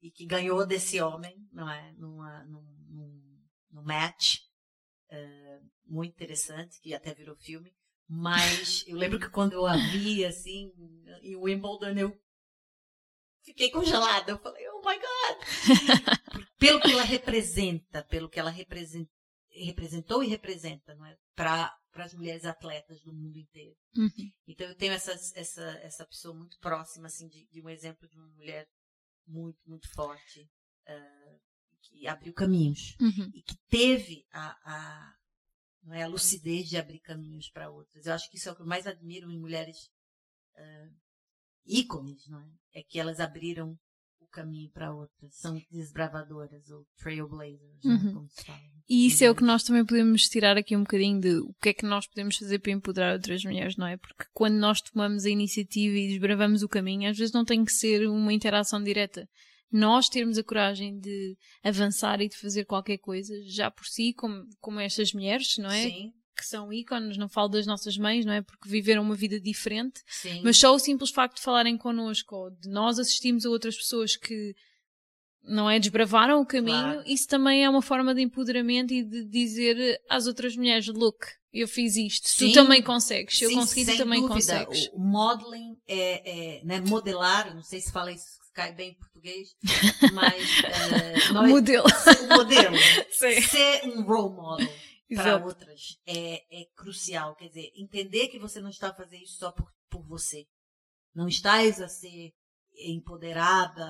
e 0.00 0.10
que 0.10 0.26
ganhou 0.26 0.66
desse 0.66 1.00
homem, 1.00 1.36
não 1.52 1.70
é? 1.70 1.92
Numa, 1.92 2.44
num, 2.44 2.62
num, 2.88 3.42
num 3.70 3.82
match 3.82 4.38
uh, 5.10 5.70
muito 5.86 6.12
interessante, 6.12 6.80
que 6.80 6.94
até 6.94 7.14
virou 7.14 7.36
filme. 7.36 7.74
Mas 8.08 8.84
eu 8.86 8.96
lembro 8.96 9.18
que 9.18 9.28
quando 9.28 9.54
eu 9.54 9.66
a 9.66 9.76
vi, 9.76 10.24
assim, 10.24 10.72
em 11.22 11.36
Wimbledon, 11.36 11.98
eu 11.98 12.16
fiquei 13.44 13.70
congelada. 13.70 14.32
Eu 14.32 14.38
falei, 14.38 14.64
oh 14.68 14.80
my 14.80 14.96
God! 14.96 16.46
pelo 16.58 16.80
que 16.80 16.92
ela 16.92 17.02
representa, 17.02 18.04
pelo 18.04 18.28
que 18.28 18.38
ela 18.38 18.50
represent, 18.50 19.08
representou 19.50 20.22
e 20.22 20.28
representa, 20.28 20.94
não 20.94 21.06
é? 21.06 21.16
Para 21.34 21.76
as 21.94 22.14
mulheres 22.14 22.44
atletas 22.44 23.00
do 23.02 23.12
mundo 23.12 23.38
inteiro. 23.38 23.76
Uhum. 23.96 24.30
Então 24.46 24.68
eu 24.68 24.76
tenho 24.76 24.92
essa, 24.92 25.12
essa, 25.12 25.64
essa 25.82 26.06
pessoa 26.06 26.34
muito 26.34 26.58
próxima, 26.60 27.06
assim, 27.06 27.26
de, 27.28 27.46
de 27.48 27.62
um 27.62 27.68
exemplo 27.68 28.08
de 28.08 28.16
uma 28.16 28.28
mulher 28.28 28.68
muito, 29.26 29.58
muito 29.66 29.88
forte, 29.94 30.48
uh, 30.88 31.40
que 31.82 32.06
abriu 32.06 32.32
caminhos 32.32 32.96
uhum. 33.00 33.30
e 33.34 33.42
que 33.42 33.56
teve 33.68 34.26
a, 34.32 34.56
a, 34.64 35.16
não 35.82 35.94
é, 35.94 36.02
a 36.02 36.08
lucidez 36.08 36.68
de 36.68 36.76
abrir 36.76 37.00
caminhos 37.00 37.50
para 37.50 37.70
outras. 37.70 38.06
Eu 38.06 38.12
acho 38.12 38.30
que 38.30 38.36
isso 38.36 38.48
é 38.48 38.52
o 38.52 38.56
que 38.56 38.62
eu 38.62 38.66
mais 38.66 38.86
admiro 38.86 39.30
em 39.30 39.38
mulheres 39.38 39.90
uh, 40.56 40.94
ícones, 41.64 42.26
não 42.28 42.40
é? 42.40 42.80
É 42.80 42.82
que 42.82 42.98
elas 42.98 43.20
abriram 43.20 43.78
o 44.26 44.30
caminho 44.30 44.70
para 44.70 44.92
outras. 44.92 45.34
São 45.34 45.60
desbravadoras 45.70 46.70
ou 46.70 46.86
trailblazers, 46.96 47.84
é? 47.84 47.88
uhum. 47.88 48.04
né, 48.04 48.12
como 48.12 48.28
se 48.28 48.44
fala. 48.44 48.60
E 48.88 49.06
isso 49.06 49.24
é 49.24 49.30
o 49.30 49.34
que 49.34 49.42
nós 49.42 49.64
também 49.64 49.84
podemos 49.84 50.28
tirar 50.28 50.56
aqui 50.56 50.76
um 50.76 50.82
bocadinho 50.82 51.20
de 51.20 51.38
o 51.38 51.54
que 51.60 51.70
é 51.70 51.74
que 51.74 51.84
nós 51.84 52.06
podemos 52.06 52.36
fazer 52.36 52.58
para 52.60 52.72
empoderar 52.72 53.14
outras 53.14 53.44
mulheres, 53.44 53.76
não 53.76 53.86
é? 53.86 53.96
Porque 53.96 54.24
quando 54.32 54.54
nós 54.54 54.80
tomamos 54.80 55.24
a 55.24 55.30
iniciativa 55.30 55.96
e 55.96 56.08
desbravamos 56.08 56.62
o 56.62 56.68
caminho, 56.68 57.10
às 57.10 57.16
vezes 57.16 57.32
não 57.32 57.44
tem 57.44 57.64
que 57.64 57.72
ser 57.72 58.06
uma 58.08 58.32
interação 58.32 58.82
direta. 58.82 59.28
Nós 59.72 60.08
termos 60.08 60.38
a 60.38 60.44
coragem 60.44 60.98
de 61.00 61.36
avançar 61.64 62.20
e 62.20 62.28
de 62.28 62.36
fazer 62.36 62.64
qualquer 62.64 62.98
coisa, 62.98 63.34
já 63.46 63.70
por 63.70 63.84
si, 63.86 64.12
como, 64.14 64.44
como 64.60 64.78
estas 64.78 65.12
mulheres, 65.12 65.56
não 65.58 65.70
é? 65.70 65.82
Sim 65.82 66.12
que 66.36 66.44
são 66.44 66.72
ícones, 66.72 67.16
não 67.16 67.28
falo 67.28 67.48
das 67.48 67.66
nossas 67.66 67.96
mães, 67.96 68.24
não 68.24 68.32
é? 68.32 68.42
Porque 68.42 68.68
viveram 68.68 69.02
uma 69.02 69.14
vida 69.14 69.40
diferente. 69.40 70.00
Sim. 70.06 70.42
Mas 70.44 70.58
só 70.58 70.74
o 70.74 70.78
simples 70.78 71.10
facto 71.10 71.36
de 71.36 71.42
falarem 71.42 71.76
connosco, 71.76 72.36
ou 72.36 72.50
de 72.50 72.68
nós 72.68 72.98
assistirmos 72.98 73.46
a 73.46 73.50
outras 73.50 73.76
pessoas 73.76 74.16
que 74.16 74.54
não 75.42 75.70
é 75.70 75.78
desbravaram 75.78 76.40
o 76.40 76.46
caminho, 76.46 76.94
claro. 76.94 77.02
isso 77.06 77.28
também 77.28 77.64
é 77.64 77.70
uma 77.70 77.82
forma 77.82 78.14
de 78.14 78.20
empoderamento 78.20 78.92
e 78.92 79.02
de 79.02 79.24
dizer 79.24 80.00
às 80.08 80.26
outras 80.26 80.56
mulheres, 80.56 80.88
look, 80.88 81.24
eu 81.52 81.68
fiz 81.68 81.96
isto, 81.96 82.28
Sim. 82.28 82.48
tu 82.48 82.54
também 82.54 82.82
consegues, 82.82 83.38
se 83.38 83.44
eu 83.44 83.52
consegui, 83.52 83.92
tu 83.92 83.96
também 83.96 84.20
dúvida. 84.20 84.34
consegues. 84.34 84.90
O 84.92 84.98
modeling 84.98 85.76
é, 85.86 86.58
é 86.58 86.64
né, 86.64 86.80
modelar, 86.80 87.54
não 87.54 87.62
sei 87.62 87.80
se 87.80 87.92
fala 87.92 88.12
isso 88.12 88.36
cai 88.52 88.72
bem 88.72 88.90
em 88.90 88.94
português, 88.94 89.54
mas 90.14 90.34
uh, 90.42 91.32
nós, 91.34 91.48
modelo. 91.50 91.86
modelo. 92.30 92.76
Sim. 93.12 93.40
Ser 93.42 93.82
um 93.84 94.02
role 94.02 94.34
model 94.34 94.68
para 95.14 95.44
outras 95.44 95.98
é, 96.06 96.62
é 96.62 96.64
crucial. 96.74 97.34
Quer 97.36 97.48
dizer, 97.48 97.72
entender 97.74 98.28
que 98.28 98.38
você 98.38 98.60
não 98.60 98.70
está 98.70 98.92
fazer 98.94 99.18
isso 99.18 99.38
só 99.38 99.52
por, 99.52 99.72
por 99.88 100.02
você. 100.06 100.46
Não 101.14 101.28
estás 101.28 101.80
a 101.80 101.88
ser 101.88 102.32
empoderada 102.78 103.84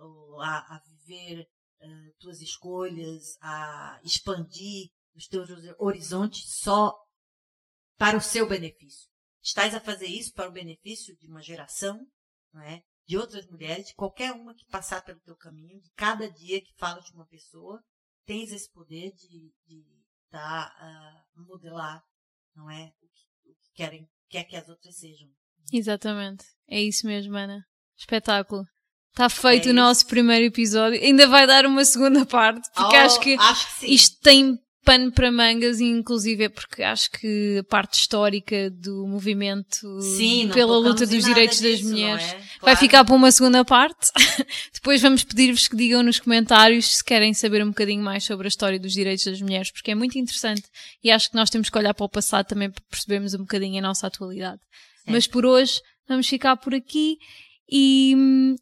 ou 0.00 0.40
a, 0.40 0.58
a 0.58 0.82
viver 0.86 1.46
uh, 1.80 2.14
tuas 2.18 2.40
escolhas, 2.40 3.36
a 3.40 4.00
expandir 4.04 4.90
os 5.14 5.26
teus 5.26 5.48
horizontes 5.78 6.58
só 6.58 6.96
para 7.98 8.16
o 8.16 8.20
seu 8.20 8.48
benefício. 8.48 9.10
Estás 9.42 9.74
a 9.74 9.80
fazer 9.80 10.06
isso 10.06 10.32
para 10.32 10.48
o 10.48 10.52
benefício 10.52 11.16
de 11.18 11.26
uma 11.26 11.42
geração, 11.42 12.06
não 12.52 12.62
é? 12.62 12.82
de 13.06 13.18
outras 13.18 13.46
mulheres, 13.46 13.88
de 13.88 13.94
qualquer 13.94 14.32
uma 14.32 14.54
que 14.54 14.64
passar 14.66 15.04
pelo 15.04 15.20
teu 15.20 15.36
caminho, 15.36 15.80
de 15.80 15.90
cada 15.90 16.30
dia 16.30 16.62
que 16.62 16.74
falas 16.76 17.04
de 17.04 17.12
uma 17.12 17.26
pessoa, 17.26 17.82
tens 18.24 18.52
esse 18.52 18.70
poder 18.70 19.12
de, 19.12 19.52
de 19.66 20.01
dar, 20.32 20.72
uh, 20.80 21.42
modelar, 21.46 22.02
não 22.56 22.70
é? 22.70 22.92
O 23.00 23.08
que, 23.08 23.50
o 23.50 23.54
que 23.54 23.72
querem, 23.74 24.08
quer 24.28 24.44
que 24.44 24.56
as 24.56 24.68
outras 24.68 24.96
sejam. 24.96 25.28
Exatamente. 25.72 26.44
É 26.68 26.80
isso 26.80 27.06
mesmo, 27.06 27.36
Ana. 27.36 27.64
Espetáculo. 27.96 28.64
Está 29.10 29.28
feito 29.28 29.68
É 29.68 29.72
o 29.72 29.74
nosso 29.74 30.06
primeiro 30.06 30.46
episódio. 30.46 31.00
Ainda 31.00 31.28
vai 31.28 31.46
dar 31.46 31.66
uma 31.66 31.84
segunda 31.84 32.24
parte, 32.26 32.68
porque 32.74 32.96
Oh, 32.96 33.00
acho 33.00 33.20
que 33.20 33.34
acho 33.34 33.80
que 33.80 33.86
isto 33.86 34.18
tem 34.22 34.58
pano 34.84 35.12
para 35.12 35.30
mangas, 35.30 35.80
inclusive 35.80 36.44
é 36.44 36.48
porque 36.48 36.82
acho 36.82 37.10
que 37.10 37.58
a 37.58 37.64
parte 37.64 37.98
histórica 37.98 38.70
do 38.70 39.06
movimento 39.06 40.00
Sim, 40.00 40.50
pela 40.52 40.76
luta 40.76 41.06
dos 41.06 41.24
direitos 41.24 41.60
das 41.60 41.78
disso, 41.78 41.84
não 41.84 41.90
mulheres 41.92 42.24
é? 42.24 42.42
Vai 42.62 42.74
Claro. 42.74 42.78
ficar 42.78 43.04
para 43.04 43.14
uma 43.14 43.30
segunda 43.32 43.64
parte. 43.64 44.10
Depois 44.72 45.02
vamos 45.02 45.22
pedir-vos 45.24 45.66
que 45.68 45.76
digam 45.76 46.02
nos 46.02 46.18
comentários 46.20 46.96
se 46.98 47.04
querem 47.04 47.34
saber 47.34 47.62
um 47.62 47.68
bocadinho 47.68 48.02
mais 48.02 48.24
sobre 48.24 48.46
a 48.46 48.48
história 48.48 48.78
dos 48.78 48.92
direitos 48.92 49.24
das 49.24 49.40
mulheres, 49.40 49.70
porque 49.70 49.90
é 49.90 49.94
muito 49.94 50.16
interessante 50.18 50.64
e 51.02 51.10
acho 51.10 51.28
que 51.30 51.36
nós 51.36 51.50
temos 51.50 51.68
que 51.68 51.76
olhar 51.78 51.92
para 51.94 52.04
o 52.04 52.08
passado 52.08 52.46
também 52.46 52.70
para 52.70 52.82
percebermos 52.90 53.34
um 53.34 53.38
bocadinho 53.38 53.78
a 53.78 53.82
nossa 53.82 54.06
atualidade. 54.06 54.60
Sim. 55.04 55.12
Mas 55.12 55.26
por 55.26 55.44
hoje 55.44 55.80
vamos 56.08 56.26
ficar 56.28 56.56
por 56.56 56.74
aqui. 56.74 57.18
E, 57.74 58.14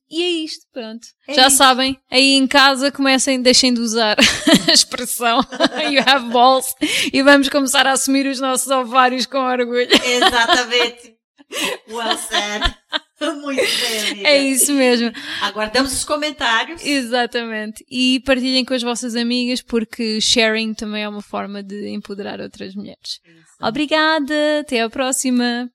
e 0.08 0.22
é 0.22 0.28
isto, 0.44 0.64
pronto. 0.72 1.04
É 1.26 1.34
Já 1.34 1.48
isto. 1.48 1.56
sabem, 1.56 1.98
aí 2.08 2.34
em 2.36 2.46
casa 2.46 2.92
comecem, 2.92 3.42
deixem 3.42 3.74
de 3.74 3.80
usar 3.80 4.16
a 4.68 4.72
expressão 4.72 5.40
you 5.90 6.00
have 6.06 6.28
balls 6.30 6.66
e 7.12 7.20
vamos 7.20 7.48
começar 7.48 7.86
a 7.88 7.92
assumir 7.92 8.26
os 8.26 8.38
nossos 8.38 8.68
ovários 8.68 9.26
com 9.26 9.38
orgulho. 9.38 9.88
Exatamente. 10.04 11.16
Well 11.88 12.16
said. 12.16 12.62
Muito 13.40 13.60
bem, 13.60 14.10
amiga. 14.10 14.28
É 14.28 14.38
isso 14.38 14.72
mesmo. 14.72 15.12
Aguardamos 15.42 15.92
os 15.92 16.04
comentários. 16.04 16.84
Exatamente. 16.84 17.84
E 17.90 18.20
partilhem 18.20 18.64
com 18.64 18.74
as 18.74 18.82
vossas 18.82 19.14
amigas 19.14 19.60
porque 19.60 20.20
sharing 20.20 20.72
também 20.72 21.02
é 21.02 21.08
uma 21.08 21.22
forma 21.22 21.62
de 21.62 21.88
empoderar 21.88 22.40
outras 22.40 22.74
mulheres. 22.74 23.20
Obrigada, 23.60 24.60
até 24.60 24.80
à 24.80 24.88
próxima. 24.88 25.70